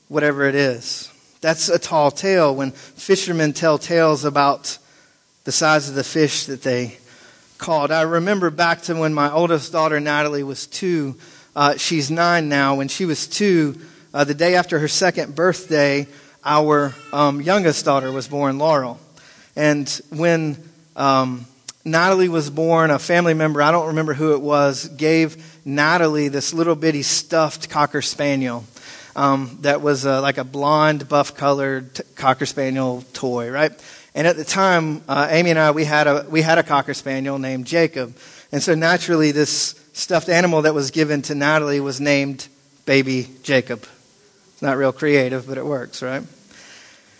Whatever 0.08 0.44
it 0.44 0.54
is. 0.54 1.10
That's 1.40 1.68
a 1.68 1.78
tall 1.78 2.10
tale 2.10 2.54
when 2.54 2.70
fishermen 2.70 3.52
tell 3.52 3.78
tales 3.78 4.24
about 4.24 4.78
the 5.44 5.52
size 5.52 5.88
of 5.88 5.94
the 5.94 6.04
fish 6.04 6.46
that 6.46 6.62
they 6.62 6.98
caught. 7.58 7.90
I 7.90 8.02
remember 8.02 8.50
back 8.50 8.82
to 8.82 8.94
when 8.94 9.14
my 9.14 9.30
oldest 9.30 9.72
daughter, 9.72 10.00
Natalie, 10.00 10.42
was 10.42 10.66
two. 10.66 11.16
Uh, 11.56 11.76
she's 11.76 12.10
nine 12.10 12.48
now. 12.48 12.74
When 12.76 12.88
she 12.88 13.04
was 13.04 13.26
two, 13.26 13.78
uh, 14.12 14.24
the 14.24 14.34
day 14.34 14.54
after 14.54 14.78
her 14.78 14.88
second 14.88 15.34
birthday, 15.34 16.06
our 16.44 16.94
um, 17.12 17.40
youngest 17.40 17.84
daughter 17.84 18.12
was 18.12 18.28
born, 18.28 18.58
Laurel. 18.58 18.98
And 19.56 19.88
when 20.10 20.56
um, 20.96 21.46
Natalie 21.84 22.28
was 22.28 22.50
born, 22.50 22.90
a 22.90 22.98
family 22.98 23.34
member, 23.34 23.62
I 23.62 23.70
don't 23.70 23.88
remember 23.88 24.14
who 24.14 24.34
it 24.34 24.40
was, 24.40 24.88
gave 24.88 25.53
Natalie 25.64 26.28
this 26.28 26.52
little 26.52 26.74
bitty 26.74 27.02
stuffed 27.02 27.70
Cocker 27.70 28.02
Spaniel. 28.02 28.64
Um, 29.16 29.58
that 29.62 29.80
was 29.80 30.04
uh, 30.04 30.20
like 30.20 30.38
a 30.38 30.44
blonde, 30.44 31.08
buff 31.08 31.36
colored 31.36 31.94
t- 31.94 32.02
Cocker 32.16 32.46
Spaniel 32.46 33.04
toy, 33.12 33.48
right? 33.50 33.72
And 34.14 34.26
at 34.26 34.36
the 34.36 34.44
time, 34.44 35.02
uh, 35.08 35.28
Amy 35.30 35.50
and 35.50 35.58
I, 35.58 35.70
we 35.70 35.84
had, 35.84 36.06
a, 36.06 36.26
we 36.28 36.42
had 36.42 36.58
a 36.58 36.62
Cocker 36.62 36.94
Spaniel 36.94 37.38
named 37.38 37.66
Jacob. 37.66 38.16
And 38.52 38.62
so 38.62 38.74
naturally, 38.74 39.32
this 39.32 39.80
stuffed 39.92 40.28
animal 40.28 40.62
that 40.62 40.74
was 40.74 40.90
given 40.90 41.22
to 41.22 41.34
Natalie 41.34 41.80
was 41.80 42.00
named 42.00 42.48
Baby 42.86 43.28
Jacob. 43.42 43.86
It's 44.52 44.62
not 44.62 44.76
real 44.76 44.92
creative, 44.92 45.46
but 45.46 45.58
it 45.58 45.64
works, 45.64 46.02
right? 46.02 46.22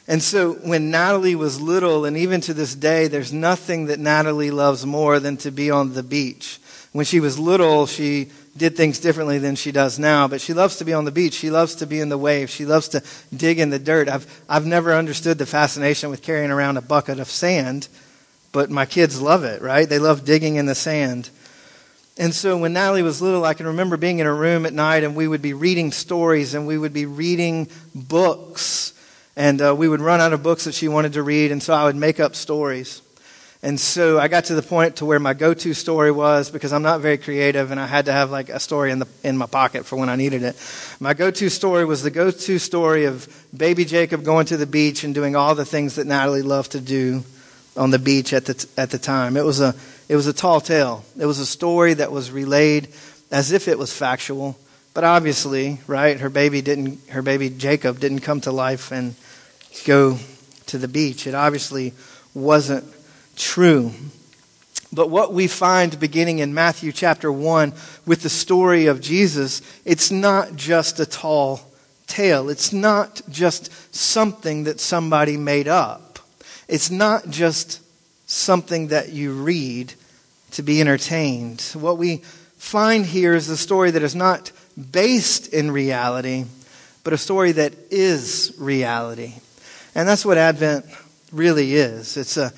And 0.07 0.23
so 0.23 0.53
when 0.53 0.91
Natalie 0.91 1.35
was 1.35 1.61
little, 1.61 2.05
and 2.05 2.17
even 2.17 2.41
to 2.43 2.55
this 2.55 2.75
day, 2.75 3.09
there's 3.09 3.33
nothing 3.33 3.87
that 3.87 3.99
Natalie 3.99 4.51
loves 4.51 4.85
more 4.85 5.19
than 5.19 5.37
to 5.39 5.51
be 5.51 5.71
on 5.71 5.95
the 5.95 6.03
beach. 6.03 6.59
When 6.95 7.05
she 7.05 7.19
was 7.19 7.41
little, 7.41 7.87
she 7.89 8.31
did 8.57 8.77
things 8.77 9.01
differently 9.01 9.39
than 9.39 9.57
she 9.57 9.73
does 9.73 9.99
now, 9.99 10.29
but 10.29 10.41
she 10.41 10.55
loves 10.55 10.77
to 10.77 10.85
be 10.85 10.93
on 10.93 11.05
the 11.05 11.11
beach. 11.11 11.35
She 11.35 11.51
loves 11.51 11.75
to 11.75 11.89
be 11.89 11.99
in 11.99 12.09
the 12.09 12.17
waves. 12.17 12.53
She 12.53 12.65
loves 12.65 12.87
to 12.91 13.03
dig 13.37 13.59
in 13.59 13.71
the 13.71 13.81
dirt. 13.81 14.09
I've, 14.09 14.45
I've 14.49 14.65
never 14.65 14.95
understood 14.95 15.39
the 15.39 15.45
fascination 15.45 16.09
with 16.09 16.23
carrying 16.23 16.53
around 16.53 16.77
a 16.77 16.81
bucket 16.81 17.19
of 17.19 17.27
sand, 17.27 17.89
but 18.53 18.71
my 18.71 18.87
kids 18.87 19.21
love 19.21 19.43
it, 19.43 19.61
right? 19.61 19.89
They 19.89 19.99
love 19.99 20.25
digging 20.25 20.55
in 20.55 20.67
the 20.67 20.77
sand. 20.77 21.31
And 22.17 22.33
so 22.33 22.57
when 22.57 22.75
Natalie 22.75 23.03
was 23.03 23.21
little, 23.21 23.45
I 23.45 23.55
can 23.55 23.67
remember 23.67 23.97
being 23.97 24.21
in 24.21 24.27
a 24.29 24.33
room 24.33 24.65
at 24.65 24.73
night 24.73 25.03
and 25.03 25.17
we 25.17 25.27
would 25.27 25.43
be 25.43 25.53
reading 25.53 25.91
stories 25.91 26.55
and 26.55 26.65
we 26.65 26.79
would 26.79 26.93
be 26.93 27.07
reading 27.07 27.69
books 27.93 28.95
and 29.37 29.61
uh, 29.61 29.75
we 29.75 29.89
would 29.89 30.01
run 30.01 30.21
out 30.21 30.33
of 30.33 30.43
books 30.43 30.65
that 30.65 30.75
she 30.75 30.89
wanted 30.89 31.15
to 31.15 31.23
read, 31.23 31.51
and 31.51 31.63
so 31.63 31.75
I 31.75 31.85
would 31.85 31.97
make 31.97 32.21
up 32.21 32.37
stories. 32.37 33.03
And 33.65 33.81
so 33.81 34.19
I 34.19 34.29
got 34.29 34.45
to 34.45 34.55
the 34.55 34.61
point 34.61 34.97
to 34.97 35.07
where 35.07 35.19
my 35.19 35.33
go-to 35.33 35.73
story 35.73 36.11
was 36.11 36.51
because 36.51 36.71
I'm 36.71 36.83
not 36.83 37.01
very 37.01 37.17
creative, 37.17 37.71
and 37.71 37.81
I 37.81 37.87
had 37.87 38.05
to 38.05 38.13
have 38.13 38.31
like 38.31 38.51
a 38.51 38.61
story 38.61 38.91
in 38.91 38.99
the 38.99 39.07
in 39.23 39.39
my 39.39 39.47
pocket 39.47 39.87
for 39.87 39.97
when 39.97 40.11
I 40.11 40.17
needed 40.17 40.43
it. 40.43 40.55
My 41.01 41.15
go-to 41.15 41.49
story 41.49 41.87
was 41.87 42.03
the 42.03 42.11
go-to 42.11 42.59
story 42.59 43.07
of 43.07 43.27
baby 43.57 43.87
Jacob 43.87 44.23
going 44.23 44.45
to 44.47 44.59
the 44.59 44.67
beach 44.67 45.03
and 45.03 45.15
doing 45.15 45.35
all 45.35 45.55
the 45.55 45.65
things 45.65 45.95
that 45.95 46.07
Natalie 46.07 46.43
loved 46.43 46.73
to 46.73 46.81
do 46.81 47.25
on 47.75 47.91
the 47.91 47.99
beach 47.99 48.35
at 48.35 48.45
the 48.45 48.67
at 48.77 48.91
the 48.91 48.99
time. 48.99 49.35
It 49.35 49.47
was 49.47 49.63
a 49.63 49.75
it 50.11 50.17
was 50.17 50.27
a 50.27 50.35
tall 50.35 50.61
tale. 50.61 51.03
It 51.19 51.25
was 51.25 51.39
a 51.39 51.47
story 51.47 51.95
that 51.95 52.13
was 52.13 52.31
relayed 52.31 52.89
as 53.31 53.51
if 53.51 53.67
it 53.67 53.79
was 53.79 53.97
factual, 53.97 54.59
but 54.93 55.05
obviously, 55.05 55.79
right? 55.87 56.21
Her 56.21 56.29
baby 56.29 56.61
didn't. 56.61 57.09
Her 57.09 57.23
baby 57.23 57.49
Jacob 57.49 57.99
didn't 57.99 58.21
come 58.21 58.43
to 58.43 58.53
life 58.53 58.93
and 58.93 59.15
go 59.87 60.19
to 60.67 60.77
the 60.77 60.87
beach. 60.87 61.27
It 61.27 61.35
obviously 61.35 61.95
wasn't 62.35 62.85
true. 63.37 63.93
But 64.93 65.11
what 65.11 65.33
we 65.33 65.49
find 65.49 65.99
beginning 65.99 66.39
in 66.39 66.55
Matthew 66.55 66.93
chapter 66.93 67.33
1 67.33 67.73
with 68.07 68.23
the 68.23 68.29
story 68.29 68.87
of 68.87 69.01
Jesus, 69.01 69.61
it's 69.85 70.11
not 70.11 70.55
just 70.55 71.01
a 71.01 71.07
tall 71.07 71.61
tale. 72.07 72.49
It's 72.49 72.73
not 72.73 73.21
just 73.29 73.95
something 73.95 74.65
that 74.65 74.79
somebody 74.79 75.37
made 75.37 75.67
up. 75.67 76.21
It's 76.69 76.91
not 76.91 77.29
just 77.29 77.81
something 78.27 78.89
that 78.89 79.11
you 79.11 79.33
read 79.33 79.95
to 80.53 80.63
be 80.63 80.81
entertained. 80.81 81.61
What 81.75 81.99
we 81.99 82.19
find 82.57 83.05
here 83.05 83.35
is 83.35 83.49
a 83.49 83.57
story 83.57 83.91
that 83.91 84.03
is 84.03 84.15
not 84.15 84.53
based 84.91 85.53
in 85.53 85.71
reality, 85.71 86.45
but 87.03 87.13
a 87.13 87.19
story 87.19 87.53
that 87.53 87.75
is 87.91 88.55
reality. 88.59 89.35
And 89.95 90.09
that's 90.09 90.25
what 90.25 90.39
Advent 90.39 90.87
really 91.33 91.75
is. 91.75 92.17
It's 92.17 92.37
a, 92.37 92.53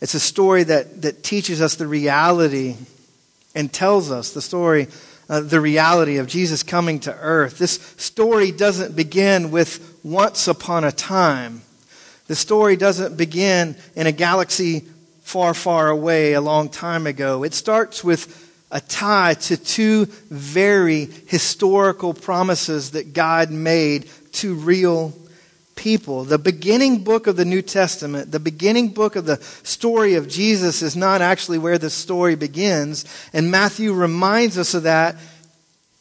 it's 0.00 0.14
a 0.14 0.20
story 0.20 0.62
that, 0.64 1.02
that 1.02 1.22
teaches 1.22 1.60
us 1.60 1.74
the 1.74 1.86
reality 1.86 2.76
and 3.54 3.72
tells 3.72 4.10
us 4.10 4.32
the 4.32 4.42
story, 4.42 4.86
uh, 5.28 5.40
the 5.40 5.60
reality 5.60 6.18
of 6.18 6.28
Jesus 6.28 6.62
coming 6.62 7.00
to 7.00 7.14
earth. 7.14 7.58
This 7.58 7.72
story 7.96 8.52
doesn't 8.52 8.94
begin 8.94 9.50
with 9.50 9.98
once 10.04 10.46
upon 10.46 10.84
a 10.84 10.92
time. 10.92 11.62
The 12.28 12.36
story 12.36 12.76
doesn't 12.76 13.16
begin 13.16 13.74
in 13.96 14.06
a 14.06 14.12
galaxy 14.12 14.84
far, 15.22 15.54
far 15.54 15.88
away 15.88 16.34
a 16.34 16.40
long 16.40 16.68
time 16.68 17.06
ago. 17.06 17.42
It 17.42 17.54
starts 17.54 18.04
with 18.04 18.46
a 18.70 18.80
tie 18.80 19.34
to 19.34 19.56
two 19.56 20.04
very 20.30 21.08
historical 21.26 22.14
promises 22.14 22.92
that 22.92 23.14
God 23.14 23.50
made 23.50 24.08
to 24.32 24.54
real 24.54 25.12
people. 25.78 26.24
The 26.24 26.38
beginning 26.38 27.04
book 27.04 27.28
of 27.28 27.36
the 27.36 27.44
New 27.44 27.62
Testament, 27.62 28.32
the 28.32 28.40
beginning 28.40 28.88
book 28.88 29.16
of 29.16 29.24
the 29.24 29.36
story 29.62 30.16
of 30.16 30.28
Jesus, 30.28 30.82
is 30.82 30.96
not 30.96 31.22
actually 31.22 31.58
where 31.58 31.78
the 31.78 31.88
story 31.88 32.34
begins. 32.34 33.04
And 33.32 33.50
Matthew 33.50 33.94
reminds 33.94 34.58
us 34.58 34.74
of 34.74 34.82
that 34.82 35.16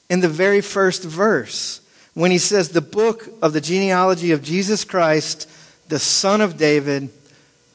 in 0.09 0.19
the 0.19 0.27
very 0.27 0.61
first 0.61 1.03
verse 1.03 1.79
when 2.15 2.31
he 2.31 2.39
says, 2.39 2.69
The 2.69 2.81
book 2.81 3.29
of 3.41 3.53
the 3.53 3.61
genealogy 3.61 4.31
of 4.31 4.41
Jesus 4.41 4.83
Christ, 4.83 5.47
the 5.89 5.99
son 5.99 6.41
of 6.41 6.57
David, 6.57 7.09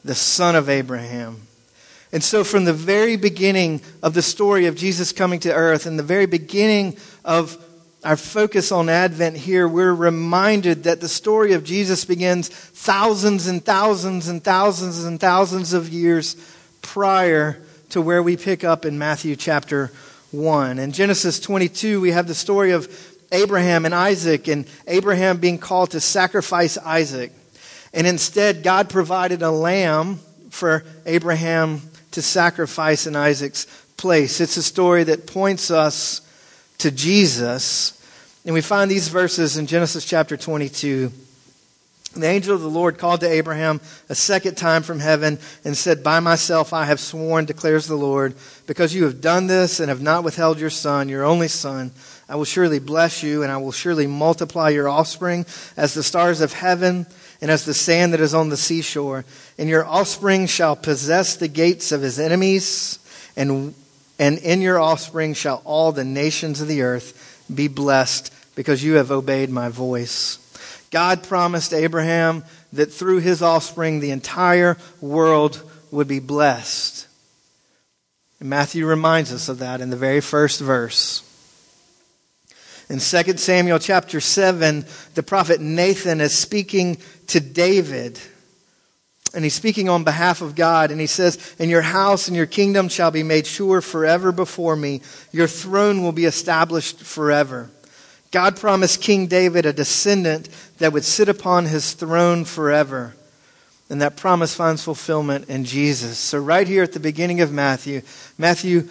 the 0.03 0.15
son 0.15 0.57
of 0.57 0.69
Abraham. 0.69 1.47
And 2.11 2.23
so, 2.23 2.43
from 2.43 2.65
the 2.65 2.73
very 2.73 3.15
beginning 3.15 3.81
of 4.03 4.13
the 4.13 4.21
story 4.21 4.65
of 4.65 4.75
Jesus 4.75 5.13
coming 5.13 5.39
to 5.39 5.53
earth, 5.53 5.85
and 5.85 5.97
the 5.97 6.03
very 6.03 6.25
beginning 6.25 6.97
of 7.23 7.57
our 8.03 8.17
focus 8.17 8.71
on 8.71 8.89
Advent 8.89 9.37
here, 9.37 9.67
we're 9.67 9.93
reminded 9.93 10.83
that 10.83 10.99
the 10.99 11.07
story 11.07 11.53
of 11.53 11.63
Jesus 11.63 12.03
begins 12.03 12.49
thousands 12.49 13.47
and 13.47 13.63
thousands 13.63 14.27
and 14.27 14.43
thousands 14.43 15.05
and 15.05 15.19
thousands 15.19 15.73
of 15.73 15.89
years 15.89 16.35
prior 16.81 17.61
to 17.89 18.01
where 18.01 18.21
we 18.21 18.35
pick 18.35 18.63
up 18.63 18.85
in 18.85 18.97
Matthew 18.97 19.35
chapter 19.35 19.91
1. 20.31 20.79
In 20.79 20.91
Genesis 20.91 21.39
22, 21.39 22.01
we 22.01 22.11
have 22.11 22.27
the 22.27 22.35
story 22.35 22.71
of 22.71 22.89
Abraham 23.31 23.85
and 23.85 23.95
Isaac, 23.95 24.47
and 24.47 24.67
Abraham 24.85 25.37
being 25.37 25.57
called 25.57 25.91
to 25.91 25.99
sacrifice 25.99 26.77
Isaac. 26.77 27.31
And 27.93 28.05
instead, 28.05 28.63
God 28.63 28.89
provided 28.89 29.41
a 29.41 29.51
lamb 29.51 30.19
for 30.49 30.83
Abraham 31.05 31.81
to 32.11 32.21
sacrifice 32.21 33.07
in 33.07 33.15
Isaac's 33.15 33.65
place. 33.95 34.41
It's 34.41 34.57
a 34.57 34.63
story 34.63 35.05
that 35.05 35.25
points 35.25 35.71
us 35.71 36.21
to 36.83 36.91
Jesus. 36.91 37.97
And 38.45 38.53
we 38.53 38.59
find 38.59 38.91
these 38.91 39.07
verses 39.07 39.55
in 39.55 39.67
Genesis 39.67 40.03
chapter 40.03 40.35
22. 40.35 41.13
The 42.13 42.27
angel 42.27 42.53
of 42.53 42.61
the 42.61 42.69
Lord 42.69 42.97
called 42.97 43.21
to 43.21 43.29
Abraham 43.29 43.79
a 44.09 44.15
second 44.15 44.55
time 44.55 44.83
from 44.83 44.99
heaven 44.99 45.39
and 45.63 45.77
said, 45.77 46.03
By 46.03 46.19
myself 46.19 46.73
I 46.73 46.83
have 46.83 46.99
sworn, 46.99 47.45
declares 47.45 47.87
the 47.87 47.95
Lord, 47.95 48.35
because 48.67 48.93
you 48.93 49.05
have 49.05 49.21
done 49.21 49.47
this 49.47 49.79
and 49.79 49.87
have 49.87 50.01
not 50.01 50.25
withheld 50.25 50.59
your 50.59 50.69
son, 50.69 51.07
your 51.07 51.23
only 51.23 51.47
son. 51.47 51.91
I 52.27 52.35
will 52.35 52.43
surely 52.43 52.79
bless 52.79 53.23
you, 53.23 53.43
and 53.43 53.51
I 53.51 53.57
will 53.57 53.71
surely 53.71 54.05
multiply 54.05 54.69
your 54.69 54.89
offspring 54.89 55.45
as 55.77 55.93
the 55.93 56.03
stars 56.03 56.41
of 56.41 56.51
heaven 56.51 57.07
and 57.41 57.49
as 57.49 57.63
the 57.63 57.73
sand 57.73 58.11
that 58.11 58.19
is 58.19 58.33
on 58.33 58.49
the 58.49 58.57
seashore. 58.57 59.23
And 59.57 59.69
your 59.69 59.85
offspring 59.85 60.47
shall 60.47 60.75
possess 60.75 61.37
the 61.37 61.47
gates 61.47 61.93
of 61.93 62.01
his 62.01 62.19
enemies, 62.19 62.99
and 63.37 63.73
and 64.19 64.37
in 64.39 64.61
your 64.61 64.79
offspring 64.79 65.33
shall 65.33 65.61
all 65.65 65.91
the 65.91 66.03
nations 66.03 66.61
of 66.61 66.67
the 66.67 66.81
earth 66.81 67.45
be 67.53 67.67
blessed 67.67 68.33
because 68.55 68.83
you 68.83 68.95
have 68.95 69.11
obeyed 69.11 69.49
my 69.49 69.69
voice. 69.69 70.39
God 70.91 71.23
promised 71.23 71.73
Abraham 71.73 72.43
that 72.73 72.93
through 72.93 73.19
his 73.19 73.41
offspring 73.41 73.99
the 73.99 74.11
entire 74.11 74.77
world 75.01 75.61
would 75.91 76.07
be 76.07 76.19
blessed. 76.19 77.07
And 78.39 78.49
Matthew 78.49 78.85
reminds 78.85 79.33
us 79.33 79.49
of 79.49 79.59
that 79.59 79.81
in 79.81 79.89
the 79.89 79.97
very 79.97 80.21
first 80.21 80.59
verse. 80.59 81.23
In 82.89 82.99
2 82.99 83.37
Samuel 83.37 83.79
chapter 83.79 84.19
7, 84.19 84.85
the 85.15 85.23
prophet 85.23 85.61
Nathan 85.61 86.21
is 86.21 86.37
speaking 86.37 86.97
to 87.27 87.39
David 87.39 88.19
and 89.33 89.43
he's 89.43 89.55
speaking 89.55 89.89
on 89.89 90.03
behalf 90.03 90.41
of 90.41 90.55
God, 90.55 90.91
and 90.91 91.01
he 91.01 91.07
says, 91.07 91.55
And 91.57 91.69
your 91.69 91.81
house 91.81 92.27
and 92.27 92.37
your 92.37 92.45
kingdom 92.45 92.87
shall 92.87 93.09
be 93.09 93.23
made 93.23 93.47
sure 93.47 93.81
forever 93.81 94.31
before 94.31 94.75
me. 94.75 95.01
Your 95.31 95.47
throne 95.47 96.03
will 96.03 96.11
be 96.11 96.25
established 96.25 96.99
forever. 97.01 97.69
God 98.29 98.57
promised 98.57 99.01
King 99.01 99.27
David 99.27 99.65
a 99.65 99.73
descendant 99.73 100.49
that 100.77 100.93
would 100.93 101.03
sit 101.03 101.29
upon 101.29 101.65
his 101.65 101.93
throne 101.93 102.45
forever. 102.45 103.15
And 103.89 104.01
that 104.01 104.17
promise 104.17 104.55
finds 104.55 104.83
fulfillment 104.83 105.49
in 105.49 105.65
Jesus. 105.65 106.17
So, 106.17 106.39
right 106.39 106.67
here 106.67 106.83
at 106.83 106.93
the 106.93 106.99
beginning 106.99 107.41
of 107.41 107.51
Matthew, 107.51 108.01
Matthew 108.37 108.87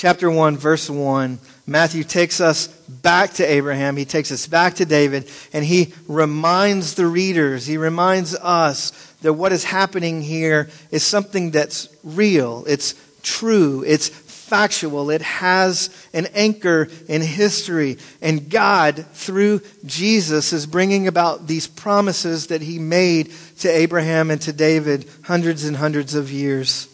chapter 0.00 0.30
1, 0.30 0.56
verse 0.56 0.88
1, 0.88 1.38
Matthew 1.66 2.04
takes 2.04 2.40
us 2.40 2.68
back 2.88 3.34
to 3.34 3.44
Abraham. 3.44 3.98
He 3.98 4.06
takes 4.06 4.32
us 4.32 4.46
back 4.46 4.76
to 4.76 4.86
David, 4.86 5.30
and 5.52 5.62
he 5.62 5.92
reminds 6.08 6.94
the 6.94 7.06
readers, 7.06 7.66
he 7.66 7.76
reminds 7.76 8.34
us 8.34 8.92
that 9.20 9.34
what 9.34 9.52
is 9.52 9.62
happening 9.62 10.22
here 10.22 10.70
is 10.90 11.02
something 11.02 11.50
that's 11.50 11.94
real, 12.02 12.64
it's 12.66 12.94
true, 13.22 13.84
it's 13.86 14.08
factual, 14.08 15.10
it 15.10 15.20
has 15.20 15.90
an 16.14 16.28
anchor 16.32 16.88
in 17.06 17.20
history. 17.20 17.98
And 18.22 18.48
God, 18.48 19.04
through 19.12 19.60
Jesus, 19.84 20.54
is 20.54 20.64
bringing 20.64 21.08
about 21.08 21.46
these 21.46 21.66
promises 21.66 22.46
that 22.46 22.62
he 22.62 22.78
made 22.78 23.30
to 23.58 23.68
Abraham 23.68 24.30
and 24.30 24.40
to 24.40 24.54
David 24.54 25.06
hundreds 25.24 25.64
and 25.64 25.76
hundreds 25.76 26.14
of 26.14 26.32
years 26.32 26.86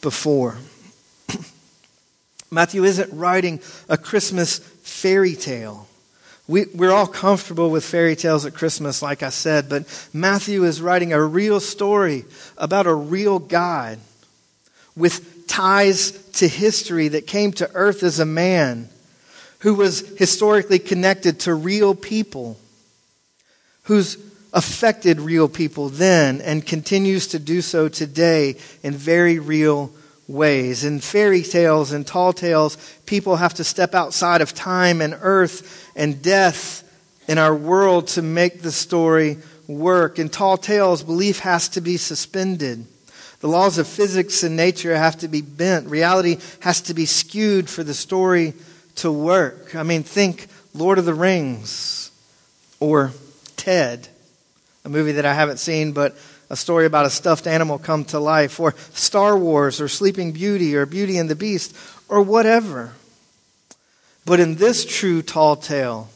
before. 0.00 0.56
Matthew 2.50 2.84
isn't 2.84 3.12
writing 3.12 3.60
a 3.88 3.96
Christmas 3.96 4.58
fairy 4.58 5.34
tale. 5.34 5.88
We, 6.48 6.66
we're 6.74 6.92
all 6.92 7.08
comfortable 7.08 7.70
with 7.70 7.84
fairy 7.84 8.14
tales 8.14 8.46
at 8.46 8.54
Christmas, 8.54 9.02
like 9.02 9.22
I 9.22 9.30
said, 9.30 9.68
but 9.68 10.08
Matthew 10.12 10.62
is 10.64 10.80
writing 10.80 11.12
a 11.12 11.22
real 11.22 11.58
story 11.58 12.24
about 12.56 12.86
a 12.86 12.94
real 12.94 13.40
God 13.40 13.98
with 14.94 15.48
ties 15.48 16.12
to 16.32 16.46
history 16.46 17.08
that 17.08 17.26
came 17.26 17.52
to 17.52 17.70
earth 17.74 18.02
as 18.02 18.20
a 18.20 18.24
man 18.24 18.88
who 19.60 19.74
was 19.74 20.16
historically 20.16 20.78
connected 20.78 21.40
to 21.40 21.54
real 21.54 21.94
people, 21.94 22.56
who's 23.84 24.16
affected 24.52 25.20
real 25.20 25.48
people 25.48 25.88
then 25.88 26.40
and 26.40 26.64
continues 26.64 27.26
to 27.26 27.38
do 27.38 27.60
so 27.60 27.88
today 27.88 28.56
in 28.82 28.94
very 28.94 29.38
real 29.38 29.90
ways. 30.28 30.84
In 30.84 31.00
fairy 31.00 31.42
tales 31.42 31.92
and 31.92 32.06
tall 32.06 32.32
tales, 32.32 32.76
people 33.06 33.36
have 33.36 33.54
to 33.54 33.64
step 33.64 33.94
outside 33.94 34.40
of 34.40 34.54
time 34.54 35.00
and 35.00 35.16
earth 35.20 35.92
and 35.94 36.22
death 36.22 36.82
in 37.28 37.38
our 37.38 37.54
world 37.54 38.08
to 38.08 38.22
make 38.22 38.62
the 38.62 38.72
story 38.72 39.38
work. 39.66 40.18
In 40.18 40.28
tall 40.28 40.56
tales, 40.56 41.02
belief 41.02 41.40
has 41.40 41.68
to 41.70 41.80
be 41.80 41.96
suspended. 41.96 42.86
The 43.40 43.48
laws 43.48 43.78
of 43.78 43.86
physics 43.86 44.42
and 44.42 44.56
nature 44.56 44.96
have 44.96 45.18
to 45.18 45.28
be 45.28 45.42
bent. 45.42 45.88
Reality 45.88 46.38
has 46.60 46.80
to 46.82 46.94
be 46.94 47.06
skewed 47.06 47.68
for 47.68 47.84
the 47.84 47.94
story 47.94 48.54
to 48.96 49.12
work. 49.12 49.74
I 49.74 49.82
mean, 49.82 50.02
think 50.02 50.46
Lord 50.74 50.98
of 50.98 51.04
the 51.04 51.14
Rings 51.14 52.10
or 52.80 53.12
Ted, 53.56 54.08
a 54.84 54.88
movie 54.88 55.12
that 55.12 55.26
I 55.26 55.34
haven't 55.34 55.58
seen, 55.58 55.92
but 55.92 56.16
a 56.48 56.56
story 56.56 56.86
about 56.86 57.06
a 57.06 57.10
stuffed 57.10 57.46
animal 57.46 57.78
come 57.78 58.04
to 58.06 58.18
life, 58.18 58.60
or 58.60 58.74
Star 58.92 59.36
Wars, 59.36 59.80
or 59.80 59.88
Sleeping 59.88 60.32
Beauty, 60.32 60.76
or 60.76 60.86
Beauty 60.86 61.18
and 61.18 61.28
the 61.28 61.34
Beast, 61.34 61.76
or 62.08 62.22
whatever. 62.22 62.92
But 64.24 64.40
in 64.40 64.56
this 64.56 64.84
true 64.84 65.22
tall 65.22 65.56
tale, 65.56 66.08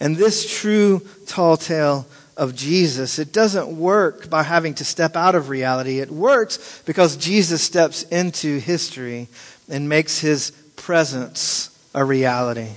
and 0.00 0.16
this 0.16 0.52
true 0.60 1.02
tall 1.26 1.56
tale 1.56 2.06
of 2.36 2.54
Jesus, 2.54 3.18
it 3.18 3.32
doesn't 3.32 3.68
work 3.68 4.28
by 4.28 4.42
having 4.42 4.74
to 4.74 4.84
step 4.84 5.16
out 5.16 5.34
of 5.34 5.48
reality. 5.48 6.00
It 6.00 6.10
works 6.10 6.82
because 6.84 7.16
Jesus 7.16 7.62
steps 7.62 8.02
into 8.04 8.58
history 8.58 9.28
and 9.68 9.88
makes 9.88 10.18
his 10.18 10.50
presence 10.76 11.70
a 11.94 12.04
reality. 12.04 12.70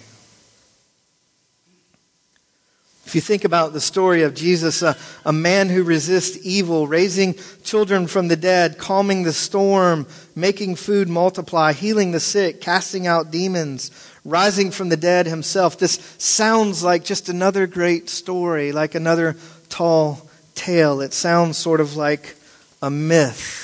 If 3.08 3.16
you 3.16 3.22
think 3.22 3.46
about 3.46 3.72
the 3.72 3.80
story 3.80 4.24
of 4.24 4.36
Jesus, 4.36 4.82
a, 4.82 4.98
a, 5.24 5.32
man 5.32 5.70
who 5.70 5.84
resists 5.84 6.46
evil, 6.46 6.88
raising 6.88 7.36
children 7.64 8.06
from 8.06 8.28
the 8.28 8.36
dead, 8.36 8.78
calming 8.78 9.24
the 9.24 9.32
storm, 9.32 10.06
making 10.36 10.76
food 10.76 11.08
multiply, 11.08 11.72
healing 11.72 12.12
the 12.12 12.20
sick, 12.20 12.60
casting 12.60 13.08
out 13.08 13.32
demons, 13.32 13.92
rising 14.26 14.72
from 14.72 14.90
the 14.90 14.98
dead 14.98 15.26
himself, 15.26 15.80
this 15.80 16.16
sounds 16.18 16.84
like 16.84 17.06
just 17.06 17.30
another 17.30 17.66
great 17.66 18.10
story, 18.10 18.74
like 18.74 18.94
another 18.94 19.38
tall 19.70 20.30
tale. 20.54 21.00
It 21.00 21.14
sounds 21.14 21.58
sort 21.58 21.80
of 21.80 21.96
like 21.96 22.36
a 22.82 22.90
myth. 22.90 23.64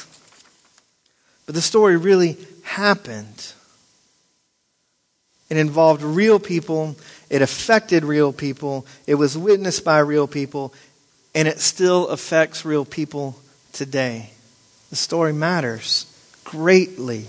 But 1.45 1.55
the 1.55 1.61
story 1.61 1.97
really 1.97 2.37
happened. 2.63 3.51
It 5.49 5.57
involved 5.57 6.01
real 6.01 6.39
people 6.39 6.95
it 7.33 7.41
affected 7.41 8.05
real 8.05 8.31
people. 8.31 8.85
It 9.07 9.15
was 9.15 9.35
witnessed 9.35 9.83
by 9.83 9.97
real 9.97 10.27
people. 10.27 10.71
And 11.33 11.47
it 11.47 11.59
still 11.59 12.09
affects 12.09 12.63
real 12.63 12.85
people 12.85 13.35
today. 13.71 14.29
The 14.91 14.95
story 14.95 15.33
matters 15.33 16.05
greatly. 16.43 17.25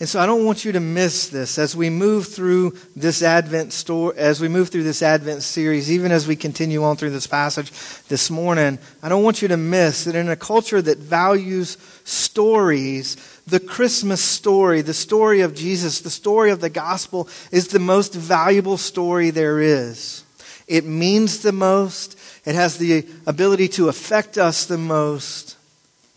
And 0.00 0.08
so 0.08 0.20
I 0.20 0.26
don't 0.26 0.44
want 0.44 0.64
you 0.64 0.70
to 0.72 0.80
miss 0.80 1.28
this 1.28 1.58
as 1.58 1.74
we 1.74 1.90
move 1.90 2.28
through 2.28 2.76
this 2.94 3.20
Advent 3.20 3.72
story, 3.72 4.16
as 4.16 4.40
we 4.40 4.46
move 4.46 4.68
through 4.68 4.84
this 4.84 5.02
Advent 5.02 5.42
series, 5.42 5.90
even 5.90 6.12
as 6.12 6.28
we 6.28 6.36
continue 6.36 6.84
on 6.84 6.96
through 6.96 7.10
this 7.10 7.26
passage 7.26 7.72
this 8.06 8.30
morning. 8.30 8.78
I 9.02 9.08
don't 9.08 9.24
want 9.24 9.42
you 9.42 9.48
to 9.48 9.56
miss 9.56 10.04
that 10.04 10.14
in 10.14 10.28
a 10.28 10.36
culture 10.36 10.80
that 10.80 10.98
values 10.98 11.78
stories, 12.04 13.16
the 13.48 13.58
Christmas 13.58 14.22
story, 14.22 14.82
the 14.82 14.94
story 14.94 15.40
of 15.40 15.56
Jesus, 15.56 16.00
the 16.00 16.10
story 16.10 16.52
of 16.52 16.60
the 16.60 16.70
gospel 16.70 17.28
is 17.50 17.68
the 17.68 17.80
most 17.80 18.14
valuable 18.14 18.76
story 18.76 19.30
there 19.30 19.58
is. 19.58 20.22
It 20.68 20.84
means 20.84 21.40
the 21.40 21.50
most. 21.50 22.16
It 22.44 22.54
has 22.54 22.78
the 22.78 23.04
ability 23.26 23.66
to 23.70 23.88
affect 23.88 24.38
us 24.38 24.64
the 24.64 24.78
most. 24.78 25.56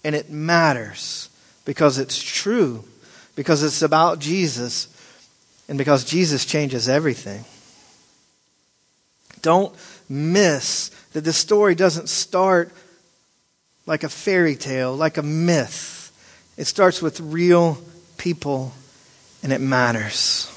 And 0.03 0.13
it 0.13 0.29
matters 0.29 1.29
because 1.65 1.97
it's 1.97 2.21
true, 2.21 2.83
because 3.35 3.63
it's 3.63 3.81
about 3.81 4.19
Jesus, 4.19 4.87
and 5.67 5.77
because 5.77 6.03
Jesus 6.03 6.45
changes 6.45 6.89
everything. 6.89 7.45
Don't 9.41 9.73
miss 10.09 10.89
that 11.13 11.23
the 11.23 11.33
story 11.33 11.75
doesn't 11.75 12.09
start 12.09 12.71
like 13.85 14.03
a 14.03 14.09
fairy 14.09 14.55
tale, 14.55 14.95
like 14.95 15.17
a 15.17 15.23
myth 15.23 16.01
it 16.61 16.67
starts 16.67 17.01
with 17.01 17.19
real 17.19 17.79
people, 18.17 18.73
and 19.41 19.51
it 19.51 19.61
matters. 19.61 20.47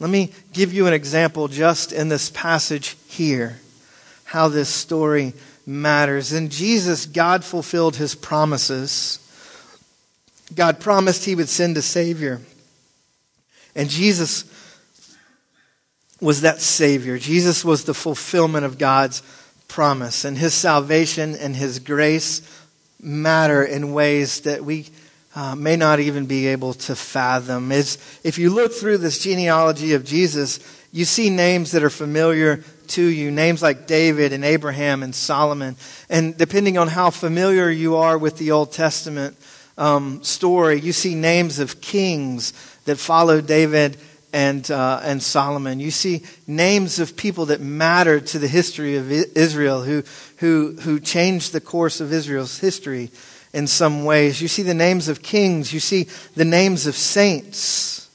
Let 0.00 0.10
me 0.10 0.32
give 0.52 0.72
you 0.72 0.88
an 0.88 0.92
example 0.92 1.46
just 1.46 1.92
in 1.92 2.08
this 2.08 2.30
passage 2.30 2.96
here, 3.06 3.60
how 4.24 4.48
this 4.48 4.68
story 4.68 5.34
matters. 5.66 6.32
In 6.32 6.48
Jesus, 6.48 7.06
God 7.06 7.44
fulfilled 7.44 7.94
his 7.94 8.14
promises. 8.14 9.20
God 10.54 10.80
promised 10.80 11.24
he 11.24 11.34
would 11.34 11.48
send 11.48 11.76
a 11.76 11.82
Savior. 11.82 12.40
And 13.74 13.88
Jesus 13.88 14.44
was 16.20 16.40
that 16.40 16.60
Savior. 16.60 17.18
Jesus 17.18 17.64
was 17.64 17.84
the 17.84 17.94
fulfillment 17.94 18.64
of 18.64 18.78
God's 18.78 19.22
promise. 19.68 20.24
And 20.24 20.36
his 20.36 20.54
salvation 20.54 21.36
and 21.36 21.54
his 21.54 21.78
grace 21.78 22.42
matter 23.00 23.62
in 23.62 23.92
ways 23.92 24.40
that 24.40 24.64
we 24.64 24.86
uh, 25.36 25.54
may 25.54 25.76
not 25.76 26.00
even 26.00 26.26
be 26.26 26.48
able 26.48 26.74
to 26.74 26.96
fathom. 26.96 27.70
It's, 27.70 27.96
if 28.24 28.38
you 28.38 28.50
look 28.50 28.72
through 28.72 28.98
this 28.98 29.20
genealogy 29.20 29.94
of 29.94 30.04
Jesus, 30.04 30.58
you 30.92 31.04
see 31.04 31.30
names 31.30 31.70
that 31.72 31.84
are 31.84 31.90
familiar 31.90 32.64
to 32.88 33.02
you, 33.02 33.30
names 33.30 33.62
like 33.62 33.86
David 33.86 34.32
and 34.32 34.44
Abraham 34.44 35.02
and 35.02 35.14
Solomon. 35.14 35.76
And 36.08 36.36
depending 36.36 36.78
on 36.78 36.88
how 36.88 37.10
familiar 37.10 37.70
you 37.70 37.96
are 37.96 38.18
with 38.18 38.38
the 38.38 38.50
Old 38.50 38.72
Testament 38.72 39.36
um, 39.78 40.22
story, 40.22 40.80
you 40.80 40.92
see 40.92 41.14
names 41.14 41.58
of 41.58 41.80
kings 41.80 42.52
that 42.84 42.98
followed 42.98 43.46
David 43.46 43.96
and, 44.32 44.68
uh, 44.70 45.00
and 45.02 45.22
Solomon. 45.22 45.80
You 45.80 45.90
see 45.90 46.22
names 46.46 46.98
of 46.98 47.16
people 47.16 47.46
that 47.46 47.60
mattered 47.60 48.26
to 48.28 48.38
the 48.38 48.48
history 48.48 48.96
of 48.96 49.10
Israel 49.10 49.82
who, 49.82 50.02
who, 50.38 50.76
who 50.80 51.00
changed 51.00 51.52
the 51.52 51.60
course 51.60 52.00
of 52.00 52.12
Israel's 52.12 52.58
history 52.58 53.10
in 53.54 53.66
some 53.66 54.04
ways. 54.04 54.42
You 54.42 54.48
see 54.48 54.62
the 54.62 54.74
names 54.74 55.08
of 55.08 55.22
kings, 55.22 55.72
you 55.72 55.80
see 55.80 56.08
the 56.34 56.44
names 56.44 56.86
of 56.86 56.94
saints, 56.94 58.10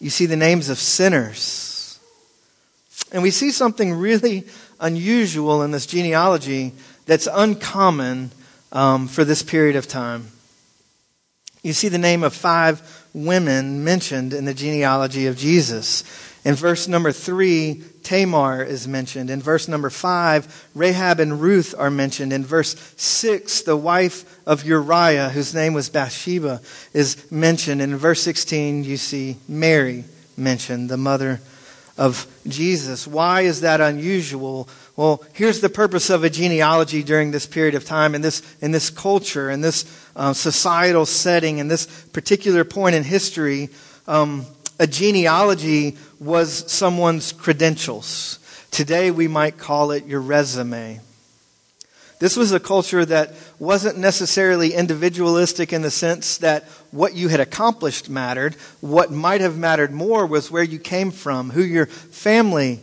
you 0.00 0.10
see 0.10 0.26
the 0.26 0.36
names 0.36 0.70
of 0.70 0.78
sinners. 0.78 1.98
And 3.12 3.22
we 3.22 3.30
see 3.30 3.50
something 3.50 3.92
really 3.92 4.44
unusual 4.80 5.62
in 5.62 5.70
this 5.70 5.86
genealogy 5.86 6.72
that's 7.06 7.28
uncommon 7.30 8.30
um, 8.72 9.06
for 9.06 9.24
this 9.24 9.42
period 9.42 9.76
of 9.76 9.86
time. 9.86 10.28
You 11.64 11.72
see 11.72 11.88
the 11.88 11.98
name 11.98 12.22
of 12.22 12.34
five 12.34 13.08
women 13.14 13.82
mentioned 13.82 14.34
in 14.34 14.44
the 14.44 14.52
genealogy 14.52 15.26
of 15.26 15.38
Jesus. 15.38 16.04
In 16.44 16.54
verse 16.54 16.86
number 16.86 17.10
three, 17.10 17.82
Tamar 18.02 18.62
is 18.62 18.86
mentioned. 18.86 19.30
In 19.30 19.40
verse 19.40 19.66
number 19.66 19.88
five, 19.88 20.68
Rahab 20.74 21.20
and 21.20 21.40
Ruth 21.40 21.74
are 21.78 21.90
mentioned. 21.90 22.34
In 22.34 22.44
verse 22.44 22.76
six, 22.98 23.62
the 23.62 23.78
wife 23.78 24.38
of 24.46 24.62
Uriah, 24.62 25.30
whose 25.30 25.54
name 25.54 25.72
was 25.72 25.88
Bathsheba, 25.88 26.60
is 26.92 27.30
mentioned. 27.32 27.80
In 27.80 27.96
verse 27.96 28.20
16, 28.20 28.84
you 28.84 28.98
see 28.98 29.38
Mary 29.48 30.04
mentioned, 30.36 30.90
the 30.90 30.98
mother 30.98 31.40
of 31.96 32.26
Jesus. 32.46 33.06
Why 33.06 33.42
is 33.42 33.62
that 33.62 33.80
unusual? 33.80 34.68
Well, 34.96 35.24
here's 35.32 35.60
the 35.60 35.70
purpose 35.70 36.10
of 36.10 36.24
a 36.24 36.30
genealogy 36.30 37.02
during 37.02 37.30
this 37.30 37.46
period 37.46 37.74
of 37.74 37.84
time 37.86 38.14
in 38.14 38.20
this, 38.20 38.42
in 38.60 38.72
this 38.72 38.90
culture, 38.90 39.50
in 39.50 39.60
this 39.60 39.84
uh, 40.16 40.32
societal 40.32 41.06
setting, 41.06 41.58
in 41.58 41.68
this 41.68 41.86
particular 42.12 42.64
point 42.64 42.94
in 42.94 43.04
history. 43.04 43.68
Um, 44.06 44.46
a 44.78 44.86
genealogy 44.86 45.96
was 46.18 46.70
someone's 46.70 47.32
credentials. 47.32 48.38
Today 48.70 49.10
we 49.10 49.28
might 49.28 49.56
call 49.56 49.92
it 49.92 50.06
your 50.06 50.20
resume. 50.20 51.00
This 52.18 52.36
was 52.36 52.52
a 52.52 52.60
culture 52.60 53.04
that 53.04 53.34
wasn't 53.58 53.98
necessarily 53.98 54.72
individualistic 54.72 55.72
in 55.72 55.82
the 55.82 55.90
sense 55.90 56.38
that 56.38 56.64
what 56.90 57.14
you 57.14 57.28
had 57.28 57.40
accomplished 57.40 58.08
mattered. 58.08 58.54
What 58.80 59.10
might 59.10 59.40
have 59.40 59.58
mattered 59.58 59.92
more 59.92 60.24
was 60.24 60.50
where 60.50 60.62
you 60.62 60.78
came 60.78 61.10
from, 61.10 61.50
who 61.50 61.62
your 61.62 61.86
family 61.86 62.80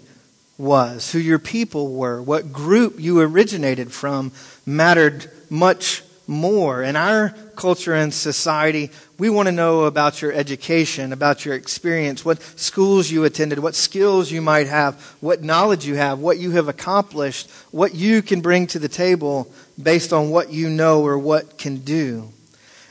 was, 0.58 1.12
who 1.12 1.20
your 1.20 1.40
people 1.40 1.94
were, 1.94 2.22
what 2.22 2.54
group 2.54 3.00
you 3.00 3.20
originated 3.20 3.92
from 3.92 4.32
mattered 4.66 5.32
much 5.50 6.04
more. 6.32 6.82
In 6.82 6.96
our 6.96 7.30
culture 7.56 7.94
and 7.94 8.12
society, 8.12 8.90
we 9.20 9.30
want 9.30 9.48
to 9.48 9.52
know 9.52 9.84
about 9.84 10.22
your 10.22 10.32
education, 10.32 11.14
about 11.14 11.46
your 11.46 11.54
experience, 11.54 12.26
what 12.26 12.42
schools 12.42 13.12
you 13.12 13.24
attended, 13.26 13.60
what 13.60 13.76
skills 13.76 14.32
you 14.32 14.42
might 14.42 14.68
have, 14.68 14.96
what 15.20 15.44
knowledge 15.44 15.86
you 15.86 15.96
have, 15.96 16.20
what 16.20 16.40
you 16.40 16.52
have 16.52 16.68
accomplished, 16.68 17.52
what 17.72 17.94
you 17.94 18.22
can 18.22 18.42
bring 18.42 18.66
to 18.68 18.80
the 18.80 18.90
table 18.90 19.52
based 19.82 20.12
on 20.12 20.32
what 20.32 20.52
you 20.52 20.70
know 20.70 21.04
or 21.06 21.20
what 21.20 21.58
can 21.58 21.78
do. 21.80 22.30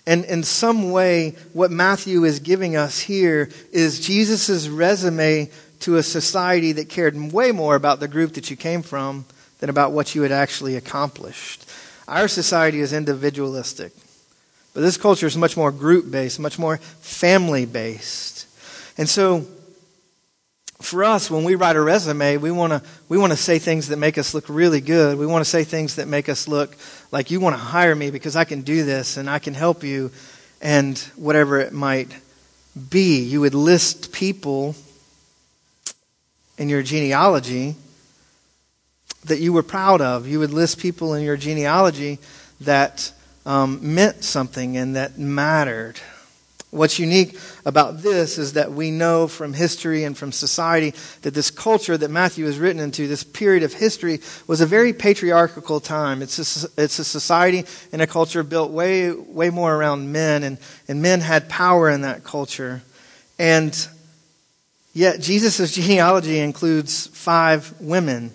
And 0.07 0.25
in 0.25 0.43
some 0.43 0.91
way, 0.91 1.37
what 1.53 1.71
Matthew 1.71 2.25
is 2.25 2.41
giving 2.41 2.77
us 2.77 3.01
here 3.01 3.51
is 3.73 4.01
Jesus' 4.01 4.69
resume 4.69 5.51
to 5.81 5.97
a 5.97 6.03
society 6.03 6.73
that 6.73 6.89
cared 6.89 7.17
way 7.33 7.53
more 7.53 7.75
about 7.75 8.01
the 8.01 8.09
group 8.09 8.35
that 8.35 8.51
you 8.51 8.57
came 8.57 8.83
from 8.83 9.25
than 9.61 9.71
about 9.71 9.93
what 9.93 10.15
you 10.15 10.23
had 10.23 10.33
actually 10.33 10.77
accomplished. 10.77 11.70
Our 12.11 12.27
society 12.27 12.81
is 12.81 12.93
individualistic, 12.93 13.93
but 14.75 14.81
this 14.81 14.97
culture 14.97 15.29
is 15.29 15.37
much 15.37 15.57
more 15.57 15.71
group 15.71 16.11
based, 16.11 16.41
much 16.41 16.59
more 16.59 16.79
family 16.79 17.67
based. 17.67 18.49
And 18.99 19.09
so, 19.09 19.47
for 20.81 21.05
us, 21.05 21.31
when 21.31 21.45
we 21.45 21.55
write 21.55 21.77
a 21.77 21.81
resume, 21.81 22.39
we 22.39 22.51
want 22.51 22.73
to 22.73 22.83
we 23.09 23.17
want 23.17 23.33
to 23.33 23.37
say 23.37 23.61
things 23.61 23.87
that 23.89 23.97
make 23.97 24.19
us 24.19 24.35
look 24.35 24.47
really 24.49 24.81
good. 24.81 25.19
We 25.19 25.27
want 25.27 25.45
to 25.45 25.49
say 25.49 25.63
things 25.63 25.97
that 25.97 26.09
make 26.09 26.29
us 26.29 26.49
look 26.49 26.77
like 27.13 27.31
you 27.31 27.39
want 27.39 27.55
to 27.55 27.63
hire 27.63 27.95
me 27.95 28.11
because 28.11 28.35
I 28.35 28.43
can 28.43 28.63
do 28.63 28.85
this 28.85 29.17
and 29.17 29.31
I 29.31 29.39
can 29.39 29.55
help 29.55 29.85
you, 29.85 30.11
and 30.61 30.99
whatever 31.15 31.61
it 31.61 31.73
might 31.73 32.11
be. 32.91 33.21
You 33.21 33.43
would 33.43 33.55
list 33.55 34.13
people 34.13 34.75
in 36.59 36.69
your 36.69 36.83
genealogy 36.83 37.77
that 39.25 39.41
you 39.41 39.53
were 39.53 39.63
proud 39.63 40.01
of. 40.01 40.27
You 40.27 40.39
would 40.39 40.53
list 40.53 40.79
people 40.79 41.15
in 41.15 41.23
your 41.23 41.37
genealogy 41.37 42.19
that 42.61 43.13
um, 43.47 43.95
meant 43.95 44.25
something 44.25 44.77
and 44.77 44.97
that 44.97 45.19
mattered. 45.19 46.01
What's 46.71 47.01
unique 47.01 47.37
about 47.67 48.01
this 48.01 48.39
is 48.39 48.53
that 48.53 48.71
we 48.71 48.93
know 48.93 49.27
from 49.27 49.55
history 49.55 50.05
and 50.05 50.17
from 50.17 50.31
society 50.31 50.95
that 51.23 51.35
this 51.35 51.51
culture 51.51 51.99
that 51.99 52.13
Matthew 52.13 52.47
is 52.47 52.61
written 52.61 52.81
into, 52.81 53.09
this 53.09 53.25
period 53.25 53.65
of 53.65 53.73
history, 53.73 54.21
was 54.47 54.61
a 54.61 54.67
very 54.67 54.93
patriarchal 54.93 55.81
time. 55.81 56.23
It's 56.23 56.39
a, 56.39 56.69
it's 56.81 57.01
a 57.01 57.05
society 57.05 57.65
and 57.91 58.01
a 58.01 58.07
culture 58.07 58.45
built 58.45 58.71
way, 58.71 59.11
way 59.11 59.51
more 59.51 59.75
around 59.75 60.13
men, 60.13 60.45
and, 60.45 60.59
and 60.87 61.03
men 61.03 61.21
had 61.21 61.49
power 61.49 61.91
in 61.91 62.03
that 62.03 62.23
culture. 62.23 62.83
And 63.37 63.77
yet, 64.93 65.21
Jesus' 65.21 65.73
genealogy 65.73 66.39
includes 66.39 67.09
five 67.09 67.75
women. 67.81 68.31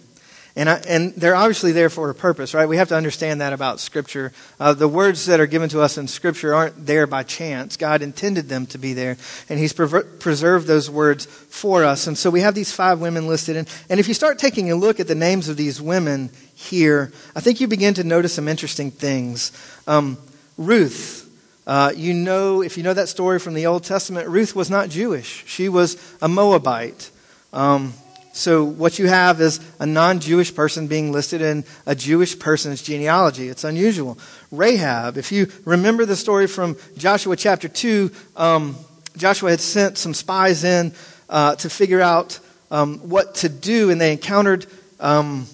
And, 0.57 0.69
I, 0.69 0.75
and 0.87 1.13
they're 1.15 1.35
obviously 1.35 1.73
there 1.73 1.89
for 1.89 2.09
a 2.09 2.15
purpose, 2.15 2.53
right? 2.53 2.65
We 2.65 2.77
have 2.77 2.87
to 2.87 2.95
understand 2.95 3.41
that 3.41 3.51
about 3.51 3.81
Scripture. 3.81 4.31
Uh, 4.57 4.73
the 4.73 4.87
words 4.87 5.25
that 5.25 5.41
are 5.41 5.47
given 5.47 5.67
to 5.69 5.81
us 5.81 5.97
in 5.97 6.07
Scripture 6.07 6.55
aren't 6.55 6.85
there 6.85 7.05
by 7.07 7.23
chance. 7.23 7.75
God 7.75 8.01
intended 8.01 8.47
them 8.47 8.65
to 8.67 8.77
be 8.77 8.93
there, 8.93 9.17
and 9.49 9.59
He's 9.59 9.73
preserved 9.73 10.67
those 10.67 10.89
words 10.89 11.25
for 11.25 11.83
us. 11.83 12.07
And 12.07 12.17
so 12.17 12.29
we 12.29 12.39
have 12.39 12.55
these 12.55 12.71
five 12.71 13.01
women 13.01 13.27
listed. 13.27 13.57
And, 13.57 13.69
and 13.89 13.99
if 13.99 14.07
you 14.07 14.13
start 14.13 14.39
taking 14.39 14.71
a 14.71 14.75
look 14.75 15.01
at 15.01 15.09
the 15.09 15.15
names 15.15 15.49
of 15.49 15.57
these 15.57 15.81
women 15.81 16.29
here, 16.53 17.11
I 17.35 17.41
think 17.41 17.59
you 17.59 17.67
begin 17.67 17.93
to 17.95 18.05
notice 18.05 18.33
some 18.33 18.47
interesting 18.47 18.91
things. 18.91 19.51
Um, 19.87 20.17
Ruth, 20.57 21.29
uh, 21.67 21.91
you 21.93 22.13
know, 22.13 22.61
if 22.61 22.77
you 22.77 22.83
know 22.83 22.93
that 22.93 23.09
story 23.09 23.39
from 23.39 23.55
the 23.55 23.65
Old 23.65 23.83
Testament, 23.83 24.29
Ruth 24.29 24.55
was 24.55 24.69
not 24.69 24.87
Jewish. 24.87 25.43
She 25.47 25.67
was 25.67 25.97
a 26.21 26.29
Moabite. 26.29 27.11
Um, 27.51 27.93
so, 28.35 28.65
what 28.65 28.99
you 28.99 29.07
have 29.07 29.39
is 29.39 29.61
a 29.79 29.85
non 29.85 30.19
Jewish 30.19 30.53
person 30.53 30.87
being 30.87 31.13
listed 31.13 31.41
in 31.41 31.63
a 31.85 31.95
Jewish 31.95 32.37
person's 32.37 32.81
genealogy. 32.81 33.47
It's 33.47 33.63
unusual. 33.63 34.17
Rahab, 34.51 35.15
if 35.15 35.31
you 35.31 35.47
remember 35.63 36.05
the 36.05 36.17
story 36.17 36.45
from 36.45 36.75
Joshua 36.97 37.37
chapter 37.37 37.69
2, 37.69 38.11
um, 38.35 38.75
Joshua 39.15 39.51
had 39.51 39.61
sent 39.61 39.97
some 39.97 40.13
spies 40.13 40.65
in 40.65 40.91
uh, 41.29 41.55
to 41.55 41.69
figure 41.69 42.01
out 42.01 42.37
um, 42.71 42.97
what 43.07 43.35
to 43.35 43.47
do, 43.47 43.89
and 43.89 44.01
they 44.01 44.11
encountered 44.11 44.65
um, 44.99 45.47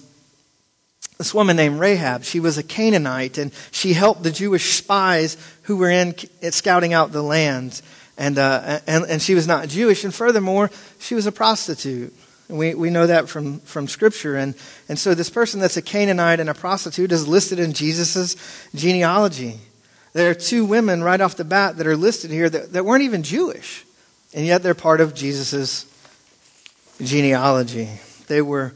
this 1.18 1.32
woman 1.32 1.54
named 1.54 1.78
Rahab. 1.78 2.24
She 2.24 2.40
was 2.40 2.58
a 2.58 2.64
Canaanite, 2.64 3.38
and 3.38 3.52
she 3.70 3.92
helped 3.92 4.24
the 4.24 4.32
Jewish 4.32 4.74
spies 4.74 5.36
who 5.62 5.76
were 5.76 5.90
in 5.90 6.16
scouting 6.50 6.94
out 6.94 7.12
the 7.12 7.22
land. 7.22 7.80
And, 8.18 8.38
uh, 8.38 8.80
and, 8.88 9.04
and 9.04 9.22
she 9.22 9.36
was 9.36 9.46
not 9.46 9.68
Jewish, 9.68 10.02
and 10.02 10.12
furthermore, 10.12 10.72
she 10.98 11.14
was 11.14 11.26
a 11.26 11.32
prostitute. 11.32 12.12
We, 12.48 12.74
we 12.74 12.90
know 12.90 13.06
that 13.06 13.28
from, 13.28 13.60
from 13.60 13.88
Scripture. 13.88 14.36
And, 14.36 14.54
and 14.88 14.98
so 14.98 15.14
this 15.14 15.30
person 15.30 15.60
that's 15.60 15.76
a 15.76 15.82
Canaanite 15.82 16.40
and 16.40 16.50
a 16.50 16.54
prostitute 16.54 17.12
is 17.12 17.26
listed 17.26 17.58
in 17.58 17.72
Jesus' 17.72 18.36
genealogy. 18.74 19.58
There 20.12 20.30
are 20.30 20.34
two 20.34 20.64
women 20.64 21.02
right 21.02 21.20
off 21.20 21.36
the 21.36 21.44
bat 21.44 21.78
that 21.78 21.86
are 21.86 21.96
listed 21.96 22.30
here 22.30 22.50
that, 22.50 22.72
that 22.74 22.84
weren't 22.84 23.04
even 23.04 23.22
Jewish, 23.22 23.84
and 24.34 24.44
yet 24.44 24.62
they're 24.62 24.74
part 24.74 25.00
of 25.00 25.14
Jesus' 25.14 25.86
genealogy. 27.00 27.88
They 28.26 28.42
were, 28.42 28.74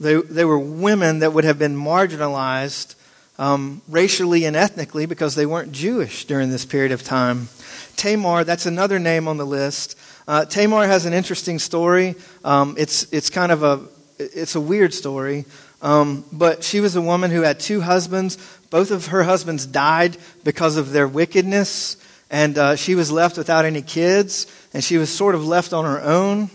they, 0.00 0.16
they 0.16 0.44
were 0.44 0.58
women 0.58 1.20
that 1.20 1.32
would 1.32 1.44
have 1.44 1.58
been 1.58 1.76
marginalized 1.76 2.96
um, 3.38 3.80
racially 3.88 4.44
and 4.44 4.56
ethnically 4.56 5.06
because 5.06 5.34
they 5.34 5.46
weren't 5.46 5.72
Jewish 5.72 6.24
during 6.24 6.50
this 6.50 6.66
period 6.66 6.92
of 6.92 7.02
time. 7.02 7.48
Tamar, 7.96 8.44
that's 8.44 8.66
another 8.66 8.98
name 8.98 9.28
on 9.28 9.36
the 9.36 9.46
list. 9.46 9.96
Uh, 10.30 10.44
Tamar 10.44 10.86
has 10.86 11.06
an 11.06 11.12
interesting 11.12 11.58
story. 11.58 12.14
Um, 12.44 12.76
it's, 12.78 13.12
it's 13.12 13.30
kind 13.30 13.50
of 13.50 13.64
a, 13.64 13.80
it's 14.20 14.54
a 14.54 14.60
weird 14.60 14.94
story. 14.94 15.44
Um, 15.82 16.24
but 16.30 16.62
she 16.62 16.78
was 16.78 16.94
a 16.94 17.02
woman 17.02 17.32
who 17.32 17.42
had 17.42 17.58
two 17.58 17.80
husbands. 17.80 18.38
Both 18.70 18.92
of 18.92 19.06
her 19.06 19.24
husbands 19.24 19.66
died 19.66 20.16
because 20.44 20.76
of 20.76 20.92
their 20.92 21.08
wickedness. 21.08 21.96
And 22.30 22.56
uh, 22.56 22.76
she 22.76 22.94
was 22.94 23.10
left 23.10 23.38
without 23.38 23.64
any 23.64 23.82
kids. 23.82 24.46
And 24.72 24.84
she 24.84 24.98
was 24.98 25.10
sort 25.10 25.34
of 25.34 25.44
left 25.44 25.72
on 25.72 25.84
her 25.84 26.00
own. 26.00 26.48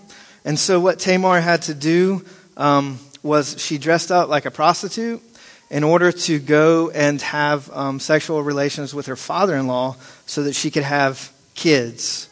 And 0.46 0.58
so 0.58 0.80
what 0.80 0.98
Tamar 0.98 1.42
had 1.42 1.64
to 1.64 1.74
do 1.74 2.24
um, 2.56 2.98
was 3.24 3.62
she 3.62 3.78
dressed 3.78 4.10
up 4.10 4.30
like 4.30 4.46
a 4.46 4.52
prostitute 4.52 5.22
in 5.70 5.84
order 5.84 6.14
to 6.14 6.40
go 6.40 6.92
and 6.92 7.22
have 7.22 7.70
um, 7.72 8.00
sexual 8.00 8.42
relations 8.42 8.96
with 8.96 9.08
her 9.08 9.18
father 9.18 9.54
in 9.58 9.68
law 9.68 9.98
so 10.28 10.44
that 10.44 10.54
she 10.54 10.72
could 10.72 10.84
have 10.84 11.30
kids. 11.56 12.30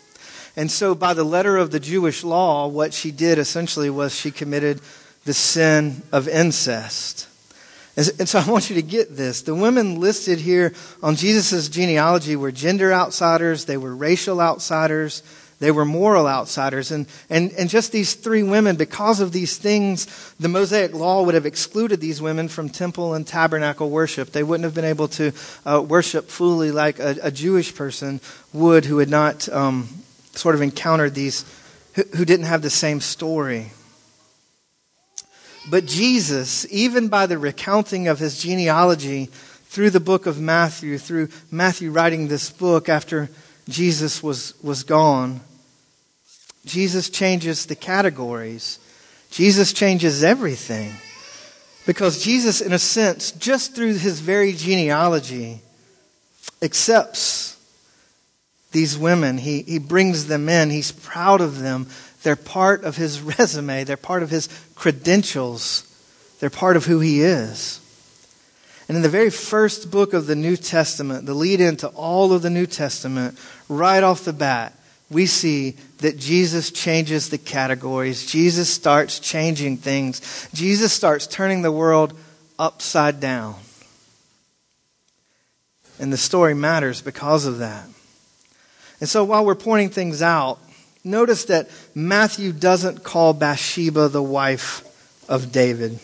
And 0.56 0.70
so, 0.70 0.94
by 0.94 1.14
the 1.14 1.24
letter 1.24 1.58
of 1.58 1.72
the 1.72 1.80
Jewish 1.80 2.24
law, 2.24 2.68
what 2.68 2.94
she 2.94 3.12
did 3.12 3.40
essentially 3.40 3.90
was 3.90 4.16
she 4.16 4.30
committed 4.30 4.82
the 5.26 5.34
sin 5.34 6.04
of 6.12 6.28
incest. 6.28 7.28
And 7.96 8.28
so 8.28 8.40
I 8.40 8.50
want 8.50 8.72
you 8.72 8.76
to 8.76 8.82
get 8.82 9.16
this. 9.16 9.44
The 9.44 9.54
women 9.54 10.00
listed 10.00 10.40
here 10.40 10.74
on 11.04 11.16
Jesus' 11.16 11.70
genealogy 11.70 12.36
were 12.36 12.52
gender 12.52 12.92
outsiders, 12.92 13.66
they 13.66 13.78
were 13.78 13.96
racial 13.96 14.42
outsiders, 14.42 15.22
they 15.60 15.70
were 15.70 15.86
moral 15.86 16.28
outsiders. 16.28 16.92
And, 16.92 17.06
and, 17.30 17.52
and 17.54 17.70
just 17.70 17.92
these 17.92 18.16
three 18.16 18.42
women, 18.42 18.78
because 18.78 19.20
of 19.20 19.32
these 19.32 19.58
things, 19.58 20.34
the 20.40 20.50
Mosaic 20.50 20.94
law 20.94 21.22
would 21.22 21.36
have 21.36 21.46
excluded 21.46 22.02
these 22.02 22.20
women 22.20 22.48
from 22.48 22.68
temple 22.68 23.14
and 23.14 23.28
tabernacle 23.28 23.92
worship. 23.92 24.32
They 24.32 24.44
wouldn't 24.44 24.66
have 24.66 24.74
been 24.74 24.86
able 24.86 25.08
to 25.10 25.32
uh, 25.64 25.80
worship 25.88 26.30
fully 26.30 26.72
like 26.72 27.00
a, 27.00 27.16
a, 27.22 27.32
Jewish 27.32 27.76
person 27.76 28.22
would 28.54 28.86
who 28.86 28.98
had 28.98 29.10
not 29.10 29.48
um, 29.50 29.88
sort 30.34 30.56
of 30.56 30.62
encountered 30.62 31.14
these, 31.14 31.46
who, 31.94 32.26
didn't 32.26 32.46
have 32.46 32.62
the 32.62 32.70
same 32.70 33.02
story. 33.02 33.72
But 35.70 35.86
Jesus, 35.86 36.66
even 36.72 37.08
by 37.08 37.26
the 37.26 37.38
recounting 37.38 38.08
of 38.08 38.20
his 38.20 38.42
genealogy 38.42 39.28
through 39.68 39.92
the 39.92 40.00
book 40.00 40.26
of 40.26 40.40
Matthew, 40.40 40.98
through 40.98 41.30
Matthew 41.50 41.92
writing 41.92 42.28
this 42.28 42.50
book 42.50 42.90
after 42.90 43.30
Jesus 43.70 44.22
was, 44.22 44.54
was 44.62 44.84
gone, 44.84 45.42
Jesus 46.66 47.10
changes 47.10 47.66
the 47.66 47.76
categories. 47.76 48.80
Jesus 49.32 49.74
changes 49.74 50.24
everything. 50.24 50.94
Because 51.86 52.24
Jesus, 52.24 52.62
in 52.62 52.72
a 52.72 52.80
sense, 52.80 53.32
just 53.32 53.76
through 53.76 53.96
his 53.96 54.20
very 54.20 54.54
genealogy, 54.54 55.62
accepts 56.62 57.53
these 58.74 58.98
women. 58.98 59.38
He, 59.38 59.62
he 59.62 59.80
brings 59.80 60.28
them 60.28 60.50
in. 60.50 60.70
He's 60.70 60.92
proud 60.92 61.40
of 61.40 61.60
them. 61.60 61.88
They're 62.24 62.36
part 62.36 62.84
of 62.84 62.98
his 62.98 63.22
resume, 63.40 63.84
they're 63.84 63.98
part 63.98 64.24
of 64.24 64.30
his 64.30 64.50
credentials, 64.76 65.90
they're 66.40 66.50
part 66.50 66.76
of 66.76 66.86
who 66.86 67.00
he 67.00 67.22
is. 67.22 67.80
And 68.90 68.98
in 68.98 69.04
the 69.04 69.10
very 69.10 69.30
first 69.30 69.92
book 69.92 70.14
of 70.14 70.28
the 70.28 70.36
New 70.36 70.58
Testament, 70.58 71.26
the 71.26 71.34
lead 71.34 71.62
into 71.62 71.88
all 71.90 72.34
of 72.34 72.42
the 72.42 72.50
New 72.50 72.66
Testament, 72.66 73.40
right 73.70 74.04
off 74.04 74.26
the 74.26 74.34
bat, 74.34 74.78
we 75.10 75.26
see 75.26 75.78
that 76.00 76.18
Jesus 76.18 76.70
changes 76.70 77.30
the 77.30 77.38
categories. 77.38 78.26
Jesus 78.26 78.70
starts 78.70 79.20
changing 79.20 79.78
things. 79.78 80.50
Jesus 80.54 80.92
starts 80.92 81.28
turning 81.28 81.62
the 81.62 81.72
world 81.72 82.14
upside 82.60 83.20
down. 83.20 83.56
And 86.00 86.12
the 86.12 86.18
story 86.18 86.54
matters 86.54 87.02
because 87.02 87.46
of 87.46 87.60
that. 87.60 87.86
And 89.04 89.10
so 89.10 89.26
while 89.26 89.46
we're 89.46 89.54
pointing 89.56 89.90
things 89.90 90.22
out, 90.22 90.60
notice 91.04 91.44
that 91.46 91.70
Matthew 91.94 92.54
doesn't 92.54 93.04
call 93.04 93.34
Bathsheba 93.34 94.08
the 94.08 94.24
wife 94.24 94.82
of 95.28 95.52
David. 95.52 96.00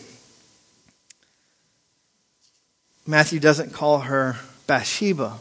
Matthew 3.06 3.40
doesn't 3.40 3.72
call 3.72 4.00
her 4.00 4.36
Bathsheba. 4.66 5.38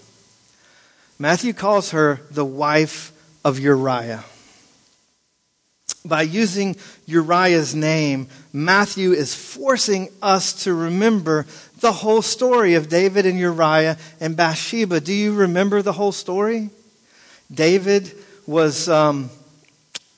Matthew 1.19 1.51
calls 1.51 1.91
her 1.91 2.21
the 2.31 2.45
wife 2.45 3.11
of 3.43 3.59
Uriah. 3.59 4.23
By 6.05 6.21
using 6.21 6.77
Uriah's 7.07 7.75
name, 7.75 8.29
Matthew 8.53 9.11
is 9.11 9.35
forcing 9.35 10.07
us 10.21 10.63
to 10.63 10.73
remember 10.73 11.45
the 11.81 11.91
whole 11.91 12.21
story 12.21 12.75
of 12.75 12.87
David 12.87 13.25
and 13.25 13.37
Uriah 13.37 13.97
and 14.21 14.37
Bathsheba. 14.37 15.01
Do 15.01 15.11
you 15.11 15.33
remember 15.33 15.81
the 15.81 15.91
whole 15.91 16.13
story? 16.13 16.69
David 17.51 18.12
was, 18.45 18.89
um, 18.89 19.29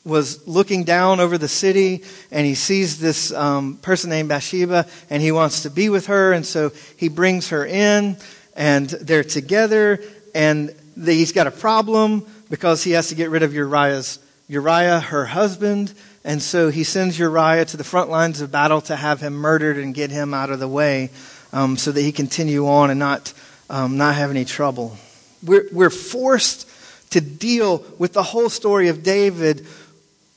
was 0.04 0.48
looking 0.48 0.84
down 0.84 1.20
over 1.20 1.38
the 1.38 1.48
city 1.48 2.04
and 2.32 2.46
he 2.46 2.56
sees 2.56 3.00
this 3.00 3.32
um, 3.34 3.78
person 3.78 4.10
named 4.10 4.30
Bathsheba 4.30 4.86
and 5.10 5.22
he 5.22 5.32
wants 5.32 5.64
to 5.64 5.70
be 5.70 5.90
with 5.90 6.08
her. 6.08 6.34
And 6.34 6.46
so 6.46 6.72
he 6.98 7.10
brings 7.10 7.50
her 7.50 7.66
in 7.66 8.18
and 8.56 8.90
they're 8.90 9.24
together 9.24 10.02
and 10.34 10.76
he's 11.04 11.32
got 11.32 11.48
a 11.48 11.52
problem 11.52 12.26
because 12.50 12.84
he 12.84 12.92
has 12.92 13.10
to 13.10 13.16
get 13.16 13.30
rid 13.30 13.44
of 13.44 13.54
Uriah's 13.54 14.20
Uriah, 14.52 15.00
her 15.00 15.26
husband, 15.28 15.94
and 16.26 16.42
so 16.42 16.70
he 16.70 16.84
sends 16.84 17.18
Uriah 17.18 17.64
to 17.64 17.78
the 17.78 17.86
front 17.86 18.10
lines 18.10 18.42
of 18.42 18.52
battle 18.52 18.82
to 18.82 18.98
have 18.98 19.22
him 19.22 19.34
murdered 19.34 19.78
and 19.78 19.94
get 19.96 20.12
him 20.12 20.34
out 20.34 20.50
of 20.50 20.60
the 20.60 20.68
way, 20.68 21.10
um, 21.54 21.78
so 21.78 21.94
that 21.94 22.02
he 22.02 22.12
continue 22.12 22.68
on 22.68 22.90
and 22.90 23.00
not 23.00 23.34
um, 23.70 23.96
not 23.96 24.16
have 24.16 24.30
any 24.30 24.44
trouble. 24.44 24.98
We're 25.42 25.70
we're 25.72 25.90
forced 25.90 26.68
to 27.12 27.22
deal 27.22 27.86
with 27.98 28.14
the 28.14 28.24
whole 28.24 28.50
story 28.50 28.90
of 28.90 29.04
David 29.04 29.66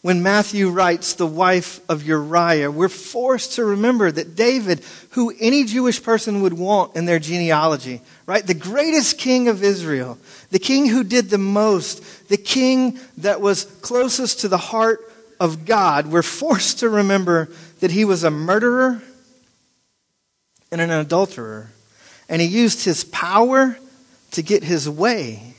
when 0.04 0.22
Matthew 0.22 0.68
writes 0.68 1.14
the 1.14 1.26
wife 1.26 1.80
of 1.88 2.06
Uriah, 2.06 2.70
we're 2.70 2.90
forced 2.90 3.54
to 3.54 3.64
remember 3.64 4.12
that 4.12 4.37
David, 4.37 4.84
who 5.12 5.32
any 5.40 5.64
Jewish 5.64 6.02
person 6.02 6.42
would 6.42 6.52
want 6.52 6.94
in 6.94 7.06
their 7.06 7.18
genealogy, 7.18 8.02
right? 8.26 8.46
The 8.46 8.52
greatest 8.52 9.16
king 9.16 9.48
of 9.48 9.62
Israel, 9.62 10.18
the 10.50 10.58
king 10.58 10.88
who 10.88 11.04
did 11.04 11.30
the 11.30 11.38
most, 11.38 12.28
the 12.28 12.37
king 12.37 12.98
that 13.16 13.40
was 13.40 13.64
closest 13.64 14.40
to 14.40 14.48
the 14.48 14.58
heart 14.58 15.10
of 15.40 15.64
God, 15.64 16.08
we're 16.08 16.20
forced 16.20 16.80
to 16.80 16.90
remember 16.90 17.48
that 17.80 17.90
he 17.90 18.04
was 18.04 18.24
a 18.24 18.30
murderer 18.30 19.00
and 20.70 20.82
an 20.82 20.90
adulterer. 20.90 21.70
And 22.28 22.42
he 22.42 22.48
used 22.48 22.84
his 22.84 23.04
power 23.04 23.78
to 24.32 24.42
get 24.42 24.64
his 24.64 24.87
way. 24.87 25.53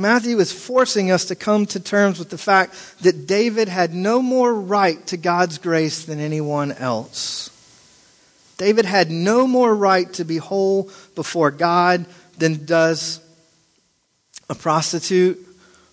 Matthew 0.00 0.38
is 0.38 0.50
forcing 0.50 1.10
us 1.10 1.26
to 1.26 1.34
come 1.34 1.66
to 1.66 1.78
terms 1.78 2.18
with 2.18 2.30
the 2.30 2.38
fact 2.38 2.74
that 3.02 3.26
David 3.26 3.68
had 3.68 3.94
no 3.94 4.22
more 4.22 4.52
right 4.54 5.06
to 5.08 5.16
God's 5.16 5.58
grace 5.58 6.04
than 6.04 6.18
anyone 6.18 6.72
else. 6.72 7.50
David 8.56 8.84
had 8.84 9.10
no 9.10 9.46
more 9.46 9.74
right 9.74 10.12
to 10.14 10.24
be 10.24 10.38
whole 10.38 10.90
before 11.14 11.50
God 11.50 12.06
than 12.38 12.64
does 12.64 13.20
a 14.48 14.54
prostitute 14.54 15.38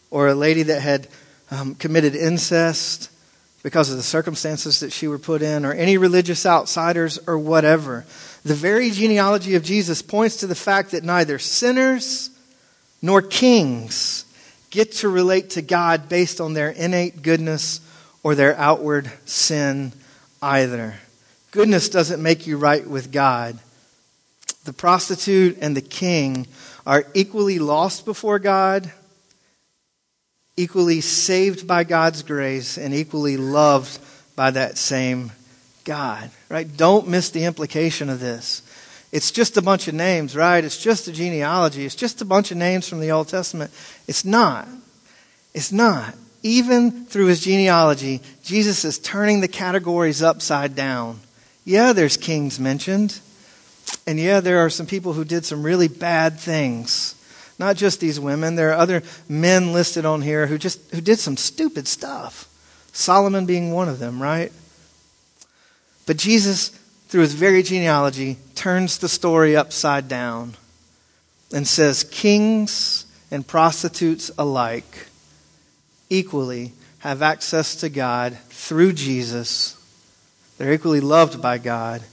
or 0.09 0.27
a 0.27 0.35
lady 0.35 0.63
that 0.63 0.81
had 0.81 1.07
um, 1.51 1.75
committed 1.75 2.15
incest 2.15 3.09
because 3.63 3.89
of 3.89 3.97
the 3.97 4.03
circumstances 4.03 4.79
that 4.79 4.93
she 4.93 5.07
were 5.07 5.19
put 5.19 5.41
in, 5.41 5.65
or 5.65 5.73
any 5.73 5.97
religious 5.97 6.45
outsiders 6.45 7.19
or 7.27 7.37
whatever. 7.37 8.05
The 8.43 8.53
very 8.53 8.91
genealogy 8.91 9.55
of 9.55 9.63
Jesus 9.63 10.01
points 10.01 10.37
to 10.37 10.47
the 10.47 10.55
fact 10.55 10.91
that 10.91 11.03
neither 11.03 11.37
sinners 11.37 12.29
nor 13.01 13.21
kings 13.21 14.25
get 14.69 14.91
to 14.91 15.09
relate 15.09 15.51
to 15.51 15.61
God 15.61 16.09
based 16.09 16.41
on 16.41 16.53
their 16.53 16.69
innate 16.69 17.21
goodness 17.21 17.81
or 18.23 18.35
their 18.35 18.55
outward 18.57 19.11
sin 19.25 19.93
either. 20.41 20.95
Goodness 21.51 21.89
doesn't 21.89 22.21
make 22.21 22.45
you 22.45 22.57
right 22.57 22.85
with 22.85 23.11
God. 23.11 23.57
The 24.65 24.73
prostitute 24.73 25.57
and 25.61 25.75
the 25.75 25.81
king 25.81 26.45
are 26.85 27.05
equally 27.13 27.57
lost 27.57 28.05
before 28.05 28.39
God, 28.39 28.91
equally 30.57 31.01
saved 31.01 31.65
by 31.65 31.83
God's 31.83 32.23
grace, 32.23 32.77
and 32.77 32.93
equally 32.93 33.37
loved 33.37 33.99
by 34.35 34.51
that 34.51 34.77
same 34.77 35.31
God. 35.85 36.29
Right? 36.49 36.67
Don't 36.75 37.07
miss 37.07 37.29
the 37.29 37.45
implication 37.45 38.09
of 38.09 38.19
this. 38.19 38.61
It's 39.11 39.31
just 39.31 39.57
a 39.57 39.61
bunch 39.61 39.87
of 39.87 39.93
names, 39.93 40.35
right? 40.35 40.63
It's 40.63 40.81
just 40.81 41.07
a 41.07 41.11
genealogy. 41.11 41.85
It's 41.85 41.95
just 41.95 42.21
a 42.21 42.25
bunch 42.25 42.51
of 42.51 42.57
names 42.57 42.87
from 42.87 42.99
the 42.99 43.11
Old 43.11 43.29
Testament. 43.29 43.71
It's 44.07 44.25
not. 44.25 44.67
It's 45.53 45.71
not. 45.71 46.13
Even 46.43 47.05
through 47.05 47.27
his 47.27 47.41
genealogy, 47.41 48.21
Jesus 48.43 48.85
is 48.85 48.99
turning 48.99 49.39
the 49.39 49.47
categories 49.47 50.21
upside 50.21 50.75
down. 50.75 51.19
Yeah, 51.65 51.93
there's 51.93 52.17
kings 52.17 52.59
mentioned. 52.59 53.19
And 54.05 54.19
yeah, 54.19 54.39
there 54.39 54.59
are 54.59 54.69
some 54.69 54.85
people 54.85 55.13
who 55.13 55.25
did 55.25 55.45
some 55.45 55.63
really 55.63 55.87
bad 55.87 56.39
things. 56.39 57.15
Not 57.59 57.75
just 57.75 57.99
these 57.99 58.19
women. 58.19 58.55
There 58.55 58.69
are 58.71 58.77
other 58.77 59.03
men 59.27 59.73
listed 59.73 60.05
on 60.05 60.21
here 60.21 60.47
who 60.47 60.57
just 60.57 60.79
who 60.93 61.01
did 61.01 61.17
some 61.17 61.37
stupid 61.37 61.87
stuff. 61.87 62.47
Solomon 62.93 63.45
being 63.45 63.71
one 63.71 63.89
of 63.89 63.99
them, 63.99 64.21
right? 64.21 64.51
But 66.05 66.17
Jesus 66.17 66.76
through 67.07 67.21
his 67.21 67.33
very 67.33 67.63
genealogy, 67.63 68.37
turns 68.55 68.97
the 68.97 69.09
story 69.09 69.55
upside 69.55 70.07
down 70.07 70.55
and 71.53 71.67
says 71.67 72.03
kings 72.03 73.05
and 73.31 73.47
prostitutes 73.47 74.31
alike 74.37 75.07
equally 76.09 76.73
have 76.99 77.21
access 77.21 77.75
to 77.75 77.89
God 77.89 78.37
through 78.49 78.93
Jesus. 78.93 79.75
They're 80.57 80.73
equally 80.73 80.99
loved 80.99 81.41
by 81.41 81.57
God 81.57 82.03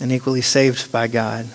and 0.00 0.10
equally 0.10 0.40
saved 0.40 0.90
by 0.90 1.06
God. 1.06 1.46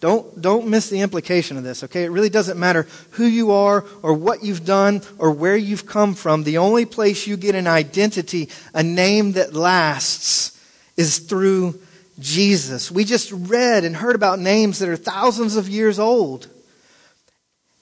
Don't, 0.00 0.40
don't 0.40 0.68
miss 0.68 0.90
the 0.90 1.00
implication 1.00 1.56
of 1.56 1.64
this, 1.64 1.82
okay? 1.82 2.04
It 2.04 2.10
really 2.10 2.28
doesn't 2.28 2.58
matter 2.58 2.86
who 3.12 3.24
you 3.24 3.50
are 3.50 3.84
or 4.02 4.14
what 4.14 4.44
you've 4.44 4.64
done 4.64 5.02
or 5.18 5.32
where 5.32 5.56
you've 5.56 5.86
come 5.86 6.14
from. 6.14 6.44
The 6.44 6.58
only 6.58 6.84
place 6.84 7.26
you 7.26 7.36
get 7.36 7.56
an 7.56 7.66
identity, 7.66 8.48
a 8.72 8.84
name 8.84 9.32
that 9.32 9.54
lasts, 9.54 10.57
is 10.98 11.20
through 11.20 11.80
Jesus. 12.18 12.90
We 12.90 13.04
just 13.04 13.30
read 13.32 13.84
and 13.84 13.96
heard 13.96 14.16
about 14.16 14.40
names 14.40 14.80
that 14.80 14.88
are 14.88 14.96
thousands 14.96 15.56
of 15.56 15.68
years 15.68 15.98
old. 15.98 16.48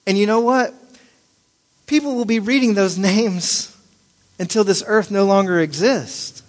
And 0.05 0.17
you 0.17 0.27
know 0.27 0.39
what? 0.39 0.73
People 1.87 2.15
will 2.15 2.25
be 2.25 2.39
reading 2.39 2.75
those 2.75 2.97
names 2.97 3.75
until 4.39 4.63
this 4.63 4.83
earth 4.85 5.11
no 5.11 5.25
longer 5.25 5.59
exists. 5.59 6.43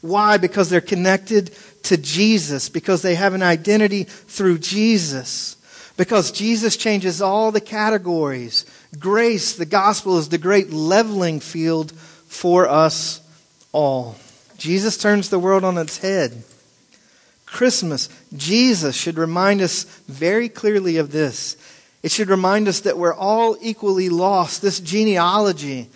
Why? 0.00 0.36
Because 0.36 0.70
they're 0.70 0.80
connected 0.80 1.50
to 1.84 1.96
Jesus, 1.96 2.68
because 2.68 3.02
they 3.02 3.16
have 3.16 3.34
an 3.34 3.42
identity 3.42 4.04
through 4.04 4.58
Jesus, 4.58 5.56
because 5.96 6.30
Jesus 6.30 6.76
changes 6.76 7.20
all 7.20 7.50
the 7.50 7.60
categories. 7.60 8.66
Grace, 8.98 9.56
the 9.56 9.66
gospel, 9.66 10.18
is 10.18 10.28
the 10.28 10.38
great 10.38 10.70
leveling 10.70 11.40
field 11.40 11.92
for 11.92 12.68
us 12.68 13.20
all. 13.72 14.16
Jesus 14.64 14.96
turns 14.96 15.28
the 15.28 15.38
world 15.38 15.62
on 15.62 15.76
its 15.76 15.98
head. 15.98 16.42
Christmas, 17.44 18.08
Jesus 18.34 18.96
should 18.96 19.18
remind 19.18 19.60
us 19.60 19.84
very 20.08 20.48
clearly 20.48 20.96
of 20.96 21.12
this. 21.12 21.58
It 22.02 22.10
should 22.10 22.30
remind 22.30 22.66
us 22.66 22.80
that 22.80 22.96
we're 22.96 23.12
all 23.12 23.58
equally 23.60 24.08
lost. 24.08 24.62
This 24.62 24.80
genealogy 24.80 25.90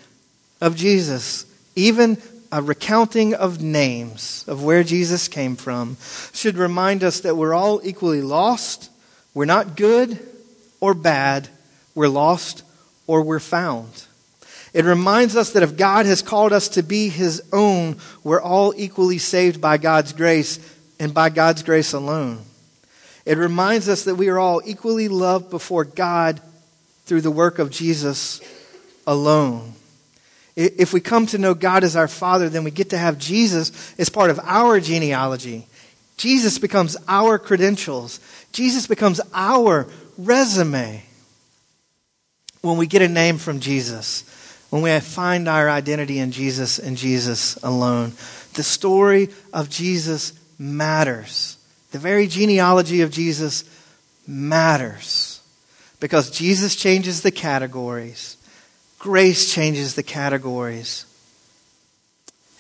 of 0.61 0.77
Jesus, 0.77 1.47
even 1.77 2.19
a 2.53 2.61
recounting 2.61 3.33
of 3.33 3.63
names 3.63 4.45
of 4.47 4.63
where 4.63 4.85
Jesus 4.85 5.29
came 5.29 5.57
from, 5.57 5.97
should 6.35 6.59
remind 6.59 7.03
us 7.03 7.21
that 7.21 7.39
we're 7.39 7.55
all 7.55 7.81
equally 7.83 8.21
lost. 8.21 8.91
We're 9.33 9.47
not 9.47 9.77
good 9.77 10.19
or 10.79 10.93
bad. 10.93 11.49
We're 11.95 12.09
lost 12.09 12.65
or 13.07 13.23
we're 13.23 13.41
found. 13.41 14.05
It 14.73 14.85
reminds 14.85 15.37
us 15.37 15.53
that 15.53 15.63
if 15.63 15.77
God 15.77 16.07
has 16.07 16.23
called 16.23 16.53
us 16.53 16.69
to 16.71 16.83
be 16.83 17.09
His 17.09 17.43
own, 17.53 17.97
we're 18.23 18.41
all 18.41 18.75
equally 18.77 19.19
saved 19.19 19.61
by 19.61 19.79
God's 19.79 20.13
grace 20.13 20.59
and 21.01 21.15
by 21.15 21.31
God's 21.31 21.63
grace 21.63 21.93
alone. 21.93 22.41
It 23.25 23.39
reminds 23.39 23.89
us 23.89 24.05
that 24.05 24.17
we 24.17 24.29
are 24.29 24.39
all 24.39 24.63
equally 24.65 25.09
loved 25.09 25.51
before 25.51 25.85
God 25.85 26.41
through 27.05 27.21
the 27.23 27.31
work 27.31 27.59
of 27.59 27.71
Jesus 27.71 28.41
alone. 29.07 29.73
If 30.57 30.93
we 30.93 31.01
come 31.01 31.27
to 31.27 31.39
know 31.39 31.55
God 31.55 31.85
as 31.85 31.95
our 31.95 32.09
Father, 32.09 32.49
then 32.49 32.65
we 32.65 32.71
get 32.71 32.91
to 32.91 32.99
have 32.99 33.19
Jesus 33.19 33.95
as 33.99 34.09
part 34.09 34.31
of 34.31 34.41
our 34.43 34.81
genealogy. 34.81 35.67
Jesus 36.17 36.59
becomes 36.59 36.97
our 37.07 37.39
credentials. 37.39 38.19
Jesus 38.53 38.87
becomes 38.87 39.21
our 39.33 39.87
resume. 40.19 41.05
when 42.61 42.77
we 42.77 42.89
get 42.89 43.03
a 43.03 43.09
name 43.09 43.39
from 43.39 43.61
Jesus, 43.61 44.25
when 44.71 44.83
we 44.83 45.01
find 45.01 45.49
our 45.49 45.71
identity 45.71 46.19
in 46.19 46.31
Jesus 46.31 46.79
and 46.79 46.97
Jesus 46.97 47.57
alone. 47.63 48.13
The 48.55 48.63
story 48.63 49.31
of 49.53 49.71
Jesus 49.71 50.33
matters. 50.59 51.57
The 51.91 51.99
very 51.99 52.27
genealogy 52.27 53.01
of 53.01 53.11
Jesus 53.11 53.65
matters 54.27 55.41
because 56.01 56.31
Jesus 56.31 56.77
changes 56.77 57.23
the 57.23 57.31
categories. 57.31 58.37
Grace 58.99 59.53
changes 59.53 59.95
the 59.95 60.03
categories. 60.03 61.07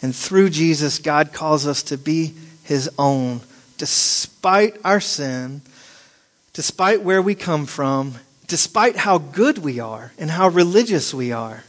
And 0.01 0.15
through 0.15 0.51
Jesus, 0.51 0.99
God 0.99 1.33
calls 1.33 1.67
us 1.67 1.83
to 1.85 1.99
be 1.99 2.35
his 2.63 2.89
own, 2.99 3.41
despite 3.77 4.77
our 4.85 5.01
sin, 5.01 5.63
despite 6.53 7.03
where 7.03 7.21
we 7.21 7.35
come 7.35 7.67
from, 7.67 8.15
despite 8.47 8.97
how 8.97 9.19
good 9.19 9.59
we 9.59 9.81
are 9.81 10.13
and 10.19 10.31
how 10.31 10.49
religious 10.49 11.13
we 11.13 11.33
are, 11.33 11.65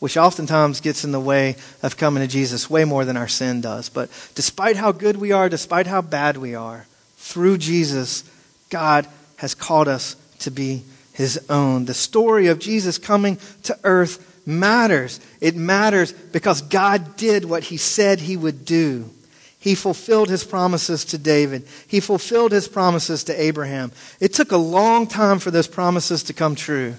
which 0.00 0.16
oftentimes 0.16 0.80
gets 0.80 1.04
in 1.04 1.12
the 1.12 1.20
way 1.20 1.56
of 1.82 1.96
coming 1.96 2.22
to 2.22 2.26
Jesus 2.26 2.68
way 2.68 2.84
more 2.84 3.04
than 3.04 3.16
our 3.16 3.28
sin 3.28 3.60
does. 3.60 3.88
But 3.88 4.10
despite 4.34 4.76
how 4.76 4.92
good 4.92 5.16
we 5.16 5.30
are, 5.30 5.48
despite 5.48 5.86
how 5.86 6.02
bad 6.02 6.36
we 6.36 6.54
are, 6.54 6.86
through 7.16 7.58
Jesus, 7.58 8.24
God 8.70 9.06
has 9.36 9.54
called 9.54 9.88
us 9.88 10.16
to 10.40 10.50
be 10.50 10.82
his 11.12 11.38
own. 11.50 11.84
The 11.84 11.94
story 11.94 12.48
of 12.48 12.58
Jesus 12.58 12.98
coming 12.98 13.38
to 13.64 13.78
earth 13.84 14.26
matters. 14.46 15.20
It 15.40 15.54
matters 15.54 16.12
because 16.12 16.62
God 16.62 17.16
did 17.16 17.44
what 17.44 17.64
he 17.64 17.76
said 17.76 18.20
he 18.20 18.36
would 18.36 18.64
do. 18.64 19.10
He 19.58 19.74
fulfilled 19.74 20.30
his 20.30 20.42
promises 20.42 21.04
to 21.06 21.18
David. 21.18 21.66
He 21.86 22.00
fulfilled 22.00 22.52
his 22.52 22.66
promises 22.66 23.24
to 23.24 23.38
Abraham. 23.38 23.92
It 24.18 24.32
took 24.32 24.52
a 24.52 24.56
long 24.56 25.06
time 25.06 25.38
for 25.38 25.50
those 25.50 25.68
promises 25.68 26.22
to 26.24 26.32
come 26.32 26.54
true. 26.54 26.94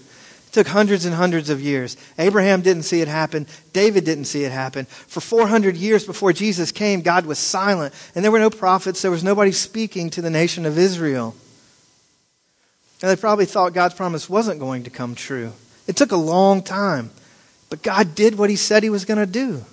Took 0.51 0.67
hundreds 0.67 1.05
and 1.05 1.15
hundreds 1.15 1.49
of 1.49 1.61
years. 1.61 1.95
Abraham 2.19 2.61
didn't 2.61 2.83
see 2.83 3.01
it 3.01 3.07
happen. 3.07 3.47
David 3.71 4.03
didn't 4.03 4.25
see 4.25 4.43
it 4.43 4.51
happen. 4.51 4.85
For 4.85 5.21
400 5.21 5.77
years 5.77 6.05
before 6.05 6.33
Jesus 6.33 6.73
came, 6.73 7.01
God 7.01 7.25
was 7.25 7.39
silent, 7.39 7.93
and 8.13 8.23
there 8.23 8.31
were 8.31 8.39
no 8.39 8.49
prophets. 8.49 9.01
There 9.01 9.11
was 9.11 9.23
nobody 9.23 9.53
speaking 9.53 10.09
to 10.09 10.21
the 10.21 10.29
nation 10.29 10.65
of 10.65 10.77
Israel. 10.77 11.35
And 13.01 13.09
they 13.09 13.15
probably 13.15 13.45
thought 13.45 13.73
God's 13.73 13.95
promise 13.95 14.29
wasn't 14.29 14.59
going 14.59 14.83
to 14.83 14.89
come 14.89 15.15
true. 15.15 15.53
It 15.87 15.95
took 15.95 16.11
a 16.11 16.17
long 16.17 16.61
time. 16.61 17.11
But 17.69 17.81
God 17.81 18.13
did 18.13 18.37
what 18.37 18.49
he 18.49 18.57
said 18.57 18.83
he 18.83 18.89
was 18.89 19.05
going 19.05 19.19
to 19.19 19.25
do. 19.25 19.63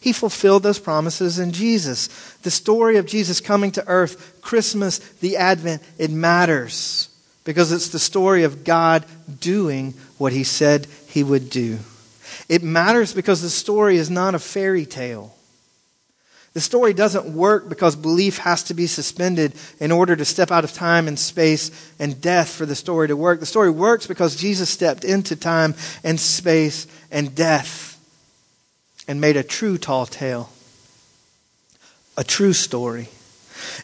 He 0.00 0.12
fulfilled 0.12 0.62
those 0.62 0.78
promises 0.78 1.40
in 1.40 1.52
Jesus. 1.52 2.08
The 2.42 2.50
story 2.50 2.96
of 2.96 3.06
Jesus 3.06 3.40
coming 3.40 3.72
to 3.72 3.86
earth, 3.88 4.40
Christmas, 4.40 4.98
the 4.98 5.36
Advent, 5.36 5.82
it 5.98 6.10
matters 6.10 7.08
because 7.44 7.72
it's 7.72 7.88
the 7.88 7.98
story 7.98 8.44
of 8.44 8.64
God 8.64 9.04
doing 9.40 9.94
what 10.18 10.32
he 10.32 10.44
said 10.44 10.86
he 11.08 11.22
would 11.22 11.50
do. 11.50 11.78
It 12.48 12.62
matters 12.62 13.14
because 13.14 13.42
the 13.42 13.50
story 13.50 13.96
is 13.96 14.10
not 14.10 14.34
a 14.34 14.38
fairy 14.38 14.86
tale. 14.86 15.34
The 16.54 16.60
story 16.60 16.92
doesn't 16.92 17.34
work 17.34 17.68
because 17.68 17.96
belief 17.96 18.38
has 18.38 18.62
to 18.64 18.74
be 18.74 18.86
suspended 18.86 19.54
in 19.80 19.90
order 19.90 20.14
to 20.14 20.24
step 20.24 20.50
out 20.50 20.64
of 20.64 20.72
time 20.72 21.08
and 21.08 21.18
space 21.18 21.70
and 21.98 22.20
death 22.20 22.50
for 22.50 22.66
the 22.66 22.74
story 22.74 23.08
to 23.08 23.16
work. 23.16 23.40
The 23.40 23.46
story 23.46 23.70
works 23.70 24.06
because 24.06 24.36
Jesus 24.36 24.68
stepped 24.68 25.02
into 25.02 25.34
time 25.34 25.74
and 26.04 26.20
space 26.20 26.86
and 27.10 27.34
death 27.34 27.98
and 29.08 29.20
made 29.20 29.36
a 29.36 29.42
true 29.42 29.78
tall 29.78 30.04
tale, 30.04 30.50
a 32.18 32.24
true 32.24 32.52
story. 32.52 33.08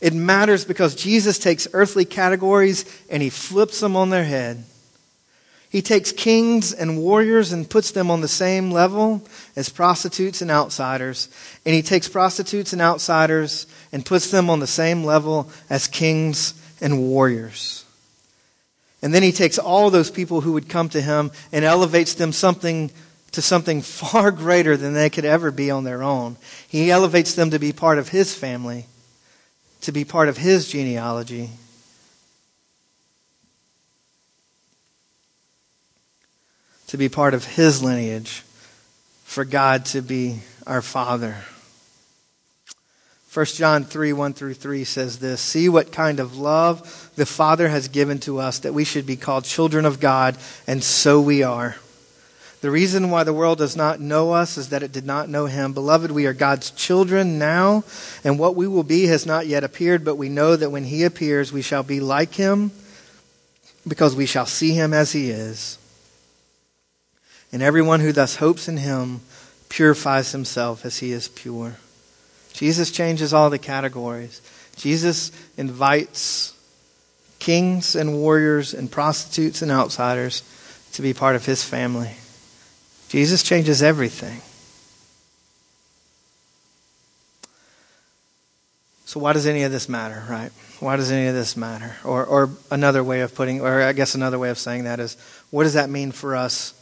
It 0.01 0.15
matters 0.15 0.65
because 0.65 0.95
Jesus 0.95 1.39
takes 1.39 1.69
earthly 1.73 2.05
categories 2.05 2.85
and 3.11 3.23
he 3.23 3.31
flips 3.31 3.81
them 3.81 3.97
on 3.97 4.11
their 4.11 4.25
head. 4.25 4.65
He 5.71 5.83
takes 5.83 6.13
kings 6.13 6.73
and 6.73 6.99
warriors 6.99 7.53
and 7.53 7.69
puts 7.69 7.91
them 7.91 8.11
on 8.11 8.23
the 8.23 8.29
same 8.29 8.71
level 8.71 9.23
as 9.55 9.69
prostitutes 9.69 10.41
and 10.41 10.51
outsiders. 10.51 11.29
And 11.67 11.75
he 11.75 11.83
takes 11.83 12.09
prostitutes 12.09 12.73
and 12.73 12.81
outsiders 12.81 13.67
and 13.93 14.05
puts 14.05 14.31
them 14.31 14.49
on 14.49 14.61
the 14.61 14.67
same 14.67 15.05
level 15.05 15.51
as 15.69 15.87
kings 15.87 16.55
and 16.81 17.01
warriors. 17.01 17.85
And 19.03 19.15
then 19.15 19.23
he 19.23 19.33
takes 19.33 19.59
all 19.59 19.91
those 19.91 20.11
people 20.11 20.41
who 20.41 20.53
would 20.53 20.69
come 20.69 20.89
to 20.91 21.01
him 21.01 21.31
and 21.53 21.65
elevates 21.65 22.15
them 22.15 22.33
something 22.33 22.91
to 23.33 23.43
something 23.43 23.83
far 23.83 24.31
greater 24.31 24.77
than 24.77 24.95
they 24.95 25.11
could 25.11 25.25
ever 25.25 25.51
be 25.51 25.71
on 25.71 25.85
their 25.85 26.03
own. 26.03 26.37
He 26.67 26.91
elevates 26.91 27.35
them 27.35 27.51
to 27.51 27.59
be 27.59 27.73
part 27.73 27.99
of 27.99 28.09
his 28.09 28.35
family, 28.35 28.87
to 29.83 29.93
be 29.93 30.05
part 30.05 30.29
of 30.29 30.37
his 30.37 30.69
genealogy. 30.69 31.51
To 36.89 36.97
be 36.97 37.09
part 37.09 37.35
of 37.35 37.45
his 37.45 37.83
lineage, 37.83 38.43
for 39.25 39.45
God 39.45 39.85
to 39.87 40.01
be 40.01 40.41
our 40.67 40.81
Father. 40.81 41.37
1 43.33 43.47
John 43.47 43.85
3 43.85 44.15
1 44.15 44.33
through 44.33 44.55
3 44.55 44.85
says 44.85 45.19
this 45.19 45.41
See 45.41 45.69
what 45.69 45.93
kind 45.93 46.19
of 46.19 46.39
love 46.39 47.13
the 47.15 47.27
Father 47.27 47.69
has 47.69 47.89
given 47.89 48.19
to 48.21 48.39
us 48.39 48.61
that 48.61 48.73
we 48.73 48.85
should 48.85 49.05
be 49.07 49.17
called 49.17 49.45
children 49.45 49.85
of 49.85 50.01
God, 50.01 50.39
and 50.67 50.83
so 50.83 51.21
we 51.21 51.43
are. 51.43 51.77
The 52.61 52.71
reason 52.71 53.11
why 53.11 53.23
the 53.23 53.33
world 53.33 53.59
does 53.59 53.77
not 53.77 54.01
know 54.01 54.33
us 54.33 54.57
is 54.59 54.71
that 54.71 54.83
it 54.83 54.91
did 54.91 55.07
not 55.07 55.29
know 55.29 55.47
him. 55.47 55.73
Beloved, 55.73 56.11
we 56.11 56.27
are 56.27 56.33
God's 56.33 56.73
children 56.73 57.39
now, 57.39 57.85
and 58.25 58.37
what 58.39 58.57
we 58.57 58.67
will 58.67 58.83
be 58.83 59.07
has 59.07 59.25
not 59.25 59.47
yet 59.47 59.63
appeared, 59.63 60.05
but 60.05 60.17
we 60.17 60.29
know 60.29 60.57
that 60.57 60.71
when 60.71 60.85
he 60.85 61.05
appears, 61.05 61.53
we 61.53 61.63
shall 61.63 61.85
be 61.85 62.01
like 62.01 62.35
him 62.35 62.73
because 63.87 64.17
we 64.17 64.27
shall 64.27 64.47
see 64.47 64.73
him 64.73 64.93
as 64.93 65.13
he 65.13 65.31
is. 65.31 65.79
And 67.53 67.63
everyone 67.63 68.01
who 68.01 68.13
thus 68.13 68.37
hopes 68.37 68.67
in 68.69 68.79
him 68.79 69.21
purifies 69.69 70.33
himself 70.33 70.85
as 70.85 70.99
he 70.99 71.13
is 71.13 71.29
pure. 71.29 71.77
Jesus 72.53 72.91
changes 72.91 73.33
all 73.33 73.51
the 73.51 73.59
categories. 73.59 74.43
Jesus 74.77 75.31
invites 75.57 76.55
kings 77.39 77.95
and 77.95 78.15
warriors 78.15 78.75
and 78.75 78.91
prostitutes 78.91 79.63
and 79.63 79.71
outsiders 79.71 80.43
to 80.93 81.03
be 81.03 81.15
part 81.15 81.37
of 81.37 81.47
his 81.47 81.63
family. 81.63 82.17
Jesus 83.09 83.43
changes 83.43 83.83
everything. 83.83 84.41
So, 89.07 89.19
why 89.21 89.33
does 89.33 89.47
any 89.47 89.63
of 89.63 89.73
this 89.73 89.89
matter, 89.89 90.23
right? 90.29 90.53
Why 90.81 90.97
does 90.97 91.11
any 91.11 91.29
of 91.29 91.35
this 91.35 91.57
matter? 91.57 91.97
Or, 92.05 92.27
or 92.27 92.51
another 92.71 93.03
way 93.03 93.23
of 93.23 93.35
putting, 93.35 93.63
or 93.63 93.81
I 93.81 93.95
guess 93.95 94.15
another 94.15 94.39
way 94.39 94.51
of 94.51 94.59
saying 94.59 94.85
that 94.85 95.01
is, 95.01 95.17
what 95.51 95.65
does 95.65 95.73
that 95.75 95.89
mean 95.89 96.13
for 96.13 96.37
us 96.37 96.75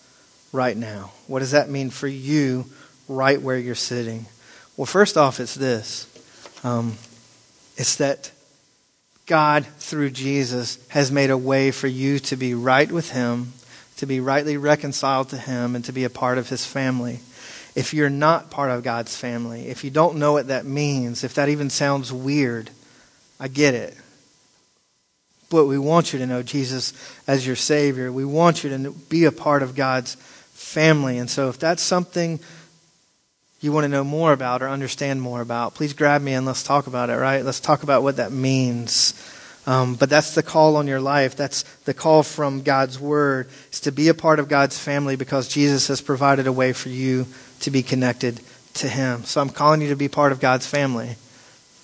right 0.53 0.77
now? 0.77 1.13
What 1.29 1.39
does 1.39 1.53
that 1.53 1.71
mean 1.71 1.91
for 1.91 2.09
you 2.09 2.67
right 3.09 3.41
where 3.41 3.57
you're 3.57 3.77
sitting? 3.77 4.27
Well, 4.77 4.87
first 4.87 5.17
off, 5.17 5.39
it's 5.39 5.55
this 5.55 6.07
um, 6.65 6.99
it's 7.77 7.97
that 7.97 8.33
God, 9.27 9.65
through 9.79 10.11
Jesus, 10.11 10.85
has 10.89 11.13
made 11.13 11.31
a 11.31 11.39
way 11.39 11.71
for 11.71 11.87
you 11.87 12.19
to 12.21 12.37
be 12.37 12.55
right 12.55 12.91
with 12.91 13.13
Him 13.13 13.53
to 13.97 14.07
be 14.07 14.21
rightly 14.21 14.57
reconciled 14.57 15.31
to 15.31 15.39
Him 15.39 15.75
and 15.75 15.85
to 15.85 15.93
be 15.93 16.05
a 16.05 16.11
part 16.11 16.39
of 16.39 16.49
His 16.49 16.67
family. 16.67 17.21
If 17.75 17.93
you're 17.93 18.11
not 18.11 18.51
part 18.51 18.71
of 18.71 18.83
God's 18.83 19.17
family, 19.17 19.69
if 19.69 19.85
you 19.85 19.91
don't 19.91 20.17
know 20.17 20.33
what 20.33 20.49
that 20.49 20.65
means, 20.65 21.25
if 21.25 21.35
that 21.35 21.49
even 21.49 21.71
sounds 21.71 22.13
weird, 22.13 22.71
I 23.39 23.49
get 23.49 23.75
it. 23.75 23.97
But 25.49 25.67
we 25.67 25.79
want 25.79 26.13
you 26.13 26.19
to 26.19 26.27
know 26.27 26.43
Jesus 26.43 26.93
as 27.27 27.47
your 27.47 27.57
Savior. 27.57 28.11
We 28.11 28.25
want 28.25 28.65
you 28.65 28.71
to 28.71 28.91
be 28.91 29.25
a 29.25 29.33
part 29.33 29.63
of 29.63 29.75
God's 29.75 30.17
family. 30.53 31.19
And 31.19 31.31
so 31.31 31.49
if 31.49 31.59
that's 31.59 31.83
something 31.83 32.41
you 33.61 33.73
want 33.73 33.85
to 33.85 33.89
know 33.89 34.05
more 34.05 34.33
about 34.33 34.63
or 34.63 34.69
understand 34.69 35.23
more 35.23 35.41
about, 35.41 35.75
please 35.75 35.93
grab 35.93 36.23
me 36.23 36.35
and 36.35 36.47
let's 36.47 36.63
talk 36.63 36.87
about 36.87 37.11
it, 37.11 37.15
right? 37.15 37.45
Let's 37.45 37.61
talk 37.61 37.83
about 37.83 38.03
what 38.03 38.17
that 38.17 38.33
means. 38.33 39.15
Um, 39.67 39.97
but 39.97 40.09
that's 40.09 40.35
the 40.35 40.45
call 40.45 40.77
on 40.77 40.87
your 40.87 41.01
life. 41.01 41.35
That's 41.35 41.65
the 41.85 41.95
call 41.95 42.23
from 42.23 42.63
God's 42.63 43.01
Word, 43.01 43.49
is 43.73 43.81
to 43.81 43.93
be 43.93 44.09
a 44.09 44.15
part 44.15 44.39
of 44.39 44.49
God's 44.49 44.79
family 44.79 45.17
because 45.17 45.49
Jesus 45.49 45.89
has 45.89 46.01
provided 46.01 46.47
a 46.47 46.53
way 46.53 46.73
for 46.73 46.89
you 46.89 47.27
to 47.61 47.71
be 47.71 47.83
connected 47.83 48.41
to 48.75 48.89
Him. 48.89 49.25
So 49.25 49.41
I'm 49.41 49.51
calling 49.51 49.81
you 49.81 49.89
to 49.89 49.97
be 49.97 50.09
part 50.09 50.31
of 50.31 50.39
God's 50.39 50.67
family. 50.67 51.17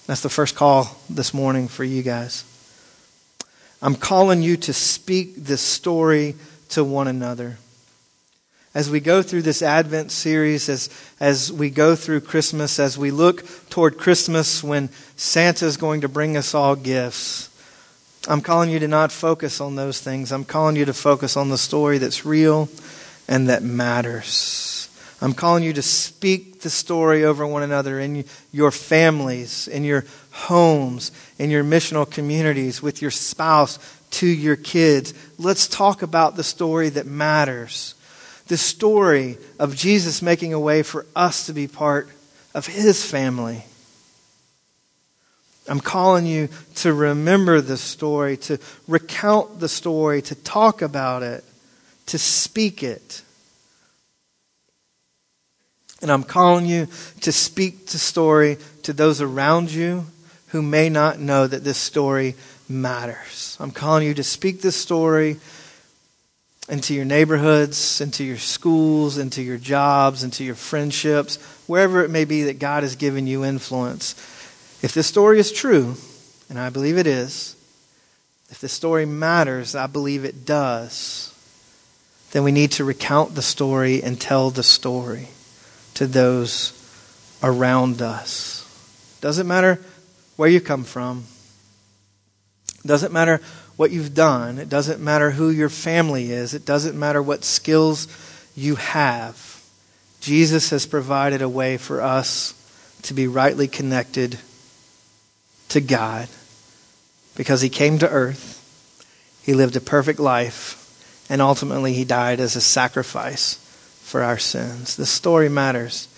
That's 0.07 0.21
the 0.21 0.29
first 0.29 0.55
call 0.55 0.97
this 1.11 1.35
morning 1.35 1.67
for 1.67 1.83
you 1.83 2.03
guys. 2.03 2.45
I'm 3.81 3.97
calling 3.97 4.43
you 4.43 4.57
to 4.59 4.73
speak 4.73 5.35
this 5.35 5.61
story 5.61 6.37
to 6.71 6.85
one 6.85 7.09
another. 7.09 7.59
As 8.75 8.89
we 8.89 9.01
go 9.01 9.23
through 9.23 9.43
this 9.43 9.61
Advent 9.61 10.13
series, 10.13 10.69
as, 10.69 10.89
as 11.21 11.53
we 11.53 11.69
go 11.69 11.95
through 11.95 12.21
Christmas, 12.23 12.79
as 12.79 12.97
we 12.97 13.11
look 13.11 13.45
toward 13.69 13.99
Christmas 13.99 14.63
when 14.63 14.89
Santa 15.17 15.67
is 15.67 15.77
going 15.77 16.01
to 16.03 16.09
bring 16.09 16.37
us 16.37 16.55
all 16.55 16.75
gifts, 16.75 17.51
I'm 18.29 18.41
calling 18.41 18.71
you 18.71 18.79
to 18.79 18.89
not 18.89 19.11
focus 19.11 19.61
on 19.61 19.75
those 19.75 20.01
things. 20.01 20.31
I'm 20.31 20.45
calling 20.45 20.77
you 20.77 20.85
to 20.85 20.95
focus 20.95 21.37
on 21.37 21.49
the 21.49 21.59
story 21.59 21.99
that's 21.99 22.25
real 22.25 22.69
and 23.27 23.49
that 23.49 23.63
matters. 23.63 24.89
I'm 25.21 25.33
calling 25.35 25.65
you 25.65 25.73
to 25.75 25.83
speak 25.83 26.61
the 26.61 26.71
story 26.71 27.25
over 27.25 27.47
one 27.47 27.63
another 27.63 27.99
in 27.99 28.25
your 28.53 28.71
families, 28.71 29.69
in 29.69 29.85
your 29.85 30.05
homes, 30.31 31.11
in 31.39 31.51
your 31.51 31.65
missional 31.65 32.09
communities, 32.09 32.83
with 32.83 33.03
your 33.03 33.11
spouse, 33.11 33.79
to 34.13 34.27
your 34.27 34.57
kids. 34.57 35.15
Let's 35.39 35.67
talk 35.67 36.03
about 36.03 36.37
the 36.37 36.45
story 36.45 36.91
that 36.91 37.07
matters. 37.07 37.95
The 38.49 38.57
story 38.57 39.39
of 39.59 39.77
Jesus 39.77 40.23
making 40.23 40.53
a 40.53 40.61
way 40.61 40.83
for 40.83 41.07
us 41.17 41.47
to 41.47 41.53
be 41.53 41.67
part 41.67 42.09
of 42.55 42.67
his 42.67 43.05
family. 43.05 43.65
I'm 45.69 45.81
calling 45.81 46.27
you 46.27 46.49
to 46.77 46.93
remember 46.93 47.61
the 47.61 47.77
story, 47.77 48.37
to 48.39 48.59
recount 48.89 49.61
the 49.61 49.69
story, 49.69 50.21
to 50.23 50.35
talk 50.35 50.83
about 50.83 51.23
it, 51.23 51.45
to 52.07 52.19
speak 52.19 52.83
it. 52.83 53.23
And 56.01 56.11
I'm 56.11 56.25
calling 56.25 56.67
you 56.67 56.89
to 57.21 57.31
speak 57.31 57.87
the 57.87 57.99
story 57.99 58.59
to 58.83 58.93
those 58.93 59.21
around 59.21 59.71
you 59.71 60.07
who 60.49 60.63
may 60.63 60.89
not 60.89 61.21
know 61.21 61.47
that 61.47 61.63
this 61.63 61.79
story 61.79 62.35
matters. 62.69 63.57
I'm 63.61 63.71
calling 63.71 64.07
you 64.07 64.15
to 64.15 64.25
speak 64.25 64.63
this 64.63 64.77
story 64.77 65.39
into 66.69 66.95
your 66.95 67.05
neighborhoods, 67.05 68.01
into 68.01 68.25
your 68.25 68.39
schools, 68.39 69.17
into 69.19 69.43
your 69.43 69.59
jobs, 69.59 70.25
into 70.25 70.43
your 70.43 70.55
friendships, 70.55 71.37
wherever 71.67 72.03
it 72.03 72.11
may 72.11 72.25
be 72.25 72.45
that 72.45 72.59
God 72.59 72.83
has 72.83 72.97
given 72.97 73.27
you 73.27 73.45
influence. 73.45 74.15
If 74.83 74.95
this 74.95 75.07
story 75.07 75.39
is 75.39 75.53
true, 75.53 75.95
and 76.51 76.59
I 76.59 76.69
believe 76.71 76.99
it 76.99 77.07
is, 77.07 77.57
if 78.51 78.61
the 78.61 78.69
story 78.69 79.07
matters, 79.07 79.75
I 79.75 79.87
believe 79.87 80.25
it 80.25 80.45
does, 80.45 81.33
then 82.33 82.43
we 82.43 82.53
need 82.53 82.73
to 82.73 82.85
recount 82.85 83.35
the 83.35 83.43
story 83.43 84.03
and 84.03 84.21
tell 84.21 84.51
the 84.51 84.63
story 84.63 85.29
to 85.95 86.07
those 86.07 86.73
around 87.43 88.03
us. 88.03 88.59
Doesn't 89.21 89.47
matter 89.47 89.79
where 90.37 90.49
you 90.49 90.61
come 90.61 90.85
from. 90.85 91.25
Doesn't 92.85 93.13
matter 93.13 93.41
what 93.77 93.93
you've 93.93 94.15
done. 94.15 94.59
It 94.59 94.69
doesn't 94.69 95.01
matter 95.01 95.31
who 95.31 95.51
your 95.51 95.69
family 95.69 96.33
is. 96.33 96.55
It 96.55 96.67
doesn't 96.67 96.99
matter 96.99 97.23
what 97.23 97.45
skills 97.45 98.09
you 98.57 98.75
have. 98.75 99.63
Jesus 100.21 100.71
has 100.71 100.87
provided 100.87 101.41
a 101.41 101.49
way 101.49 101.77
for 101.77 102.01
us 102.01 102.55
to 103.03 103.15
be 103.15 103.27
rightly 103.29 103.69
connected 103.69 104.39
to 105.73 105.81
God 105.81 106.29
because 107.35 107.61
he 107.61 107.69
came 107.69 107.99
to 107.99 108.09
earth, 108.09 108.59
he 109.43 109.55
lived 109.55 109.77
a 109.77 109.81
perfect 109.81 110.21
life, 110.21 110.79
and 111.29 111.43
ultimately 111.43 111.93
he 111.93 112.05
died 112.05 112.41
as 112.41 112.57
a 112.57 112.61
sacrifice 112.61 113.55
for 114.03 114.23
our 114.23 114.39
sins. 114.39 114.97
The 114.97 115.07
story 115.07 115.49
matters. 115.49 116.09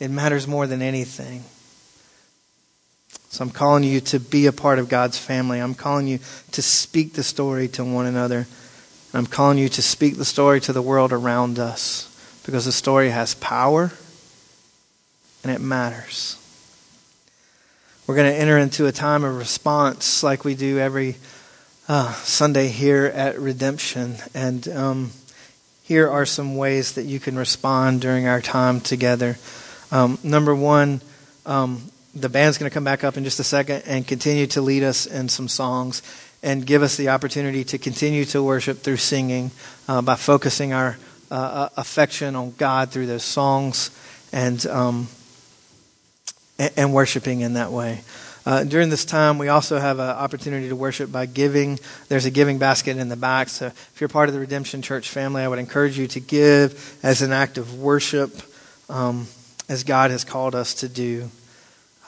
It 0.00 0.10
matters 0.10 0.46
more 0.46 0.66
than 0.66 0.80
anything. 0.80 1.44
So 3.30 3.44
I'm 3.44 3.50
calling 3.50 3.84
you 3.84 4.00
to 4.00 4.20
be 4.20 4.46
a 4.46 4.52
part 4.52 4.78
of 4.78 4.88
God's 4.88 5.18
family. 5.18 5.58
I'm 5.58 5.74
calling 5.74 6.06
you 6.06 6.20
to 6.52 6.62
speak 6.62 7.12
the 7.14 7.22
story 7.22 7.68
to 7.68 7.84
one 7.84 8.06
another. 8.06 8.46
I'm 9.12 9.26
calling 9.26 9.58
you 9.58 9.68
to 9.70 9.82
speak 9.82 10.16
the 10.16 10.24
story 10.24 10.60
to 10.62 10.72
the 10.72 10.82
world 10.82 11.12
around 11.12 11.58
us 11.58 12.04
because 12.46 12.64
the 12.64 12.72
story 12.72 13.10
has 13.10 13.34
power 13.34 13.92
and 15.42 15.52
it 15.52 15.60
matters. 15.60 16.36
We're 18.08 18.14
going 18.14 18.32
to 18.32 18.38
enter 18.38 18.56
into 18.56 18.86
a 18.86 18.92
time 18.92 19.22
of 19.22 19.36
response 19.36 20.22
like 20.22 20.42
we 20.42 20.54
do 20.54 20.78
every 20.78 21.16
uh, 21.88 22.10
Sunday 22.14 22.68
here 22.68 23.04
at 23.04 23.38
Redemption. 23.38 24.16
And 24.32 24.66
um, 24.68 25.10
here 25.82 26.08
are 26.08 26.24
some 26.24 26.56
ways 26.56 26.92
that 26.92 27.02
you 27.02 27.20
can 27.20 27.36
respond 27.36 28.00
during 28.00 28.26
our 28.26 28.40
time 28.40 28.80
together. 28.80 29.36
Um, 29.92 30.18
number 30.24 30.54
one, 30.54 31.02
um, 31.44 31.82
the 32.14 32.30
band's 32.30 32.56
going 32.56 32.70
to 32.70 32.72
come 32.72 32.82
back 32.82 33.04
up 33.04 33.18
in 33.18 33.24
just 33.24 33.40
a 33.40 33.44
second 33.44 33.82
and 33.84 34.06
continue 34.06 34.46
to 34.46 34.62
lead 34.62 34.84
us 34.84 35.04
in 35.04 35.28
some 35.28 35.46
songs 35.46 36.00
and 36.42 36.64
give 36.64 36.82
us 36.82 36.96
the 36.96 37.10
opportunity 37.10 37.62
to 37.64 37.76
continue 37.76 38.24
to 38.24 38.42
worship 38.42 38.78
through 38.78 38.96
singing 38.96 39.50
uh, 39.86 40.00
by 40.00 40.14
focusing 40.14 40.72
our 40.72 40.96
uh, 41.30 41.34
uh 41.34 41.68
affection 41.76 42.36
on 42.36 42.52
God 42.52 42.88
through 42.88 43.06
those 43.06 43.22
songs 43.22 43.90
and 44.32 44.66
um, 46.58 46.68
and 46.76 46.92
worshiping 46.92 47.40
in 47.40 47.54
that 47.54 47.72
way. 47.72 48.00
Uh, 48.46 48.64
during 48.64 48.88
this 48.88 49.04
time, 49.04 49.36
we 49.36 49.48
also 49.48 49.78
have 49.78 49.98
an 49.98 50.08
opportunity 50.08 50.70
to 50.70 50.76
worship 50.76 51.12
by 51.12 51.26
giving. 51.26 51.78
There's 52.08 52.24
a 52.24 52.30
giving 52.30 52.58
basket 52.58 52.96
in 52.96 53.10
the 53.10 53.16
back. 53.16 53.50
So 53.50 53.66
if 53.66 53.96
you're 54.00 54.08
part 54.08 54.30
of 54.30 54.34
the 54.34 54.40
Redemption 54.40 54.80
Church 54.80 55.10
family, 55.10 55.42
I 55.42 55.48
would 55.48 55.58
encourage 55.58 55.98
you 55.98 56.06
to 56.08 56.20
give 56.20 56.98
as 57.02 57.20
an 57.20 57.30
act 57.30 57.58
of 57.58 57.78
worship 57.78 58.30
um, 58.88 59.26
as 59.68 59.84
God 59.84 60.10
has 60.10 60.24
called 60.24 60.54
us 60.54 60.72
to 60.74 60.88
do. 60.88 61.30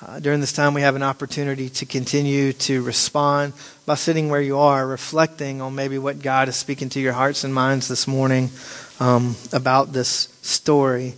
Uh, 0.02 0.18
during 0.18 0.40
this 0.40 0.54
time, 0.54 0.72
we 0.72 0.80
have 0.80 0.96
an 0.96 1.02
opportunity 1.02 1.68
to 1.68 1.84
continue 1.84 2.54
to 2.54 2.82
respond 2.82 3.52
by 3.84 3.94
sitting 3.94 4.30
where 4.30 4.40
you 4.40 4.56
are, 4.56 4.86
reflecting 4.86 5.60
on 5.60 5.74
maybe 5.74 5.98
what 5.98 6.22
God 6.22 6.48
is 6.48 6.56
speaking 6.56 6.88
to 6.90 7.00
your 7.00 7.12
hearts 7.12 7.44
and 7.44 7.52
minds 7.52 7.86
this 7.86 8.08
morning 8.08 8.48
um, 8.98 9.36
about 9.52 9.92
this 9.92 10.34
story 10.40 11.12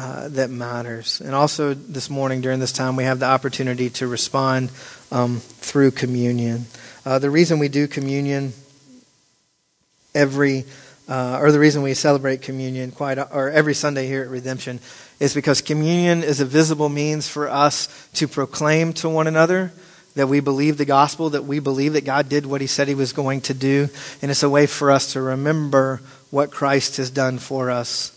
uh, 0.00 0.28
that 0.30 0.48
matters. 0.48 1.20
And 1.20 1.34
also 1.34 1.74
this 1.74 2.08
morning 2.08 2.40
during 2.40 2.58
this 2.58 2.72
time, 2.72 2.96
we 2.96 3.04
have 3.04 3.18
the 3.18 3.26
opportunity 3.26 3.90
to 3.90 4.06
respond 4.06 4.70
um, 5.12 5.40
through 5.40 5.90
communion. 5.90 6.64
Uh, 7.04 7.18
the 7.18 7.28
reason 7.28 7.58
we 7.58 7.68
do 7.68 7.86
communion 7.86 8.54
every, 10.14 10.64
uh, 11.06 11.38
or 11.42 11.52
the 11.52 11.58
reason 11.58 11.82
we 11.82 11.92
celebrate 11.92 12.40
communion 12.40 12.92
quite, 12.92 13.18
or 13.18 13.50
every 13.50 13.74
Sunday 13.74 14.06
here 14.06 14.22
at 14.22 14.30
Redemption, 14.30 14.80
is 15.20 15.34
because 15.34 15.60
communion 15.60 16.22
is 16.22 16.40
a 16.40 16.46
visible 16.46 16.88
means 16.88 17.28
for 17.28 17.50
us 17.50 18.08
to 18.14 18.26
proclaim 18.26 18.94
to 18.94 19.08
one 19.10 19.26
another 19.26 19.70
that 20.14 20.28
we 20.28 20.40
believe 20.40 20.78
the 20.78 20.86
gospel, 20.86 21.28
that 21.28 21.44
we 21.44 21.58
believe 21.58 21.92
that 21.92 22.06
God 22.06 22.26
did 22.26 22.46
what 22.46 22.62
he 22.62 22.66
said 22.66 22.88
he 22.88 22.94
was 22.94 23.12
going 23.12 23.42
to 23.42 23.52
do. 23.52 23.90
And 24.22 24.30
it's 24.30 24.42
a 24.42 24.48
way 24.48 24.66
for 24.66 24.90
us 24.90 25.12
to 25.12 25.20
remember 25.20 26.00
what 26.30 26.50
Christ 26.50 26.96
has 26.96 27.10
done 27.10 27.38
for 27.38 27.70
us 27.70 28.16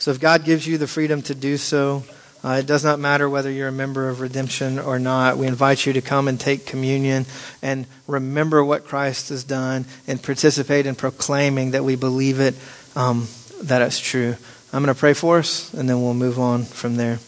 So 0.00 0.10
if 0.10 0.18
God 0.18 0.46
gives 0.46 0.66
you 0.66 0.78
the 0.78 0.86
freedom 0.86 1.20
to 1.22 1.34
do 1.34 1.58
so, 1.58 2.04
uh, 2.42 2.56
it 2.60 2.66
does 2.66 2.82
not 2.82 2.98
matter 2.98 3.28
whether 3.28 3.50
you're 3.50 3.68
a 3.68 3.72
member 3.72 4.08
of 4.08 4.22
redemption 4.22 4.78
or 4.78 4.98
not. 4.98 5.36
We 5.36 5.46
invite 5.46 5.84
you 5.84 5.92
to 5.92 6.00
come 6.00 6.26
and 6.26 6.40
take 6.40 6.64
communion 6.64 7.26
and 7.60 7.84
remember 8.06 8.64
what 8.64 8.86
Christ 8.86 9.28
has 9.28 9.44
done 9.44 9.84
and 10.08 10.22
participate 10.22 10.86
in 10.86 10.94
proclaiming 10.94 11.72
that 11.72 11.84
we 11.84 11.96
believe 11.96 12.40
it, 12.40 12.54
um, 12.96 13.28
that 13.64 13.82
it's 13.82 13.98
true. 13.98 14.36
I'm 14.72 14.82
going 14.82 14.94
to 14.94 14.98
pray 14.98 15.12
for 15.12 15.36
us, 15.36 15.70
and 15.74 15.86
then 15.86 16.00
we'll 16.02 16.14
move 16.14 16.38
on 16.38 16.64
from 16.64 16.96
there. 16.96 17.18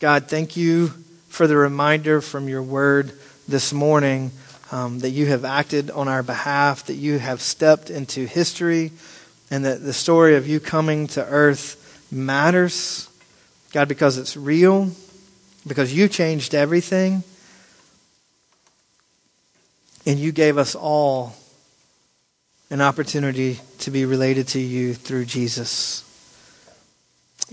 God, 0.00 0.26
thank 0.26 0.56
you 0.56 0.94
for 1.28 1.46
the 1.46 1.56
reminder 1.58 2.22
from 2.22 2.48
your 2.48 2.62
word 2.62 3.12
this 3.46 3.74
morning 3.74 4.30
um, 4.72 5.00
that 5.00 5.10
you 5.10 5.26
have 5.26 5.44
acted 5.44 5.90
on 5.90 6.08
our 6.08 6.22
behalf, 6.22 6.86
that 6.86 6.94
you 6.94 7.18
have 7.18 7.42
stepped 7.42 7.90
into 7.90 8.24
history, 8.24 8.92
and 9.50 9.66
that 9.66 9.82
the 9.82 9.92
story 9.92 10.36
of 10.36 10.48
you 10.48 10.60
coming 10.60 11.08
to 11.08 11.22
earth 11.26 11.82
matters, 12.10 13.08
God, 13.72 13.88
because 13.88 14.18
it's 14.18 14.36
real, 14.36 14.90
because 15.66 15.92
you 15.92 16.08
changed 16.08 16.54
everything, 16.54 17.22
and 20.06 20.18
you 20.18 20.32
gave 20.32 20.56
us 20.56 20.74
all 20.74 21.34
an 22.70 22.80
opportunity 22.80 23.60
to 23.78 23.90
be 23.90 24.04
related 24.04 24.48
to 24.48 24.60
you 24.60 24.94
through 24.94 25.24
Jesus. 25.24 26.02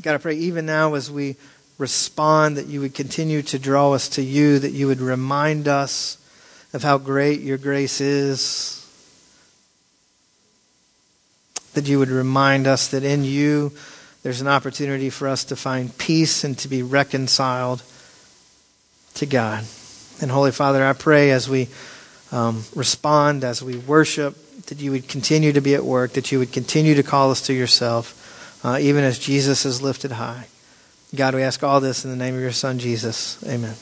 God, 0.01 0.16
I 0.16 0.18
pray 0.18 0.36
even 0.36 0.66
now 0.66 0.95
as 0.95 1.12
we 1.12 1.36
respond 1.78 2.58
that 2.58 2.68
you 2.68 2.82
would 2.82 2.93
continue 2.93 3.41
to 3.43 3.60
draw 3.60 3.93
us 3.93 4.10
to 4.10 4.24
you, 4.24 4.60
that 4.60 4.72
you 4.72 4.88
would 4.88 5.01
remind 5.01 5.68
us 5.68 6.18
of 6.74 6.84
how 6.84 6.97
great 6.97 7.41
your 7.41 7.58
grace 7.58 8.01
is, 8.01 8.80
that 11.74 11.88
you 11.88 11.99
would 11.99 12.10
remind 12.10 12.68
us 12.68 12.88
that 12.89 13.04
in 13.04 13.24
you 13.24 13.72
there's 14.24 14.41
an 14.41 14.47
opportunity 14.47 15.09
for 15.09 15.28
us 15.28 15.43
to 15.45 15.55
find 15.55 15.95
peace 15.97 16.43
and 16.43 16.57
to 16.59 16.67
be 16.67 16.82
reconciled 16.82 17.84
to 19.15 19.26
God. 19.26 19.65
And 20.21 20.32
Holy 20.32 20.51
Father, 20.51 20.84
I 20.84 20.93
pray 20.93 21.32
as 21.32 21.49
we 21.49 21.67
um, 22.32 22.63
respond, 22.74 23.43
as 23.43 23.61
we 23.61 23.78
worship, 23.78 24.36
that 24.67 24.80
you 24.80 24.91
would 24.91 25.07
continue 25.07 25.51
to 25.51 25.61
be 25.61 25.76
at 25.76 25.84
work, 25.84 26.13
that 26.13 26.32
you 26.32 26.39
would 26.39 26.51
continue 26.51 26.95
to 26.95 27.03
call 27.03 27.32
us 27.32 27.41
to 27.43 27.53
yourself, 27.53 28.61
uh, 28.63 28.78
even 28.80 29.03
as 29.03 29.19
Jesus 29.19 29.65
is 29.65 29.82
lifted 29.82 30.13
high. 30.13 30.47
God, 31.13 31.36
we 31.36 31.43
ask 31.43 31.61
all 31.63 31.80
this 31.80 32.05
in 32.05 32.11
the 32.11 32.17
name 32.17 32.34
of 32.34 32.41
your 32.41 32.51
Son, 32.51 32.80
Jesus. 32.80 33.43
Amen. 33.47 33.76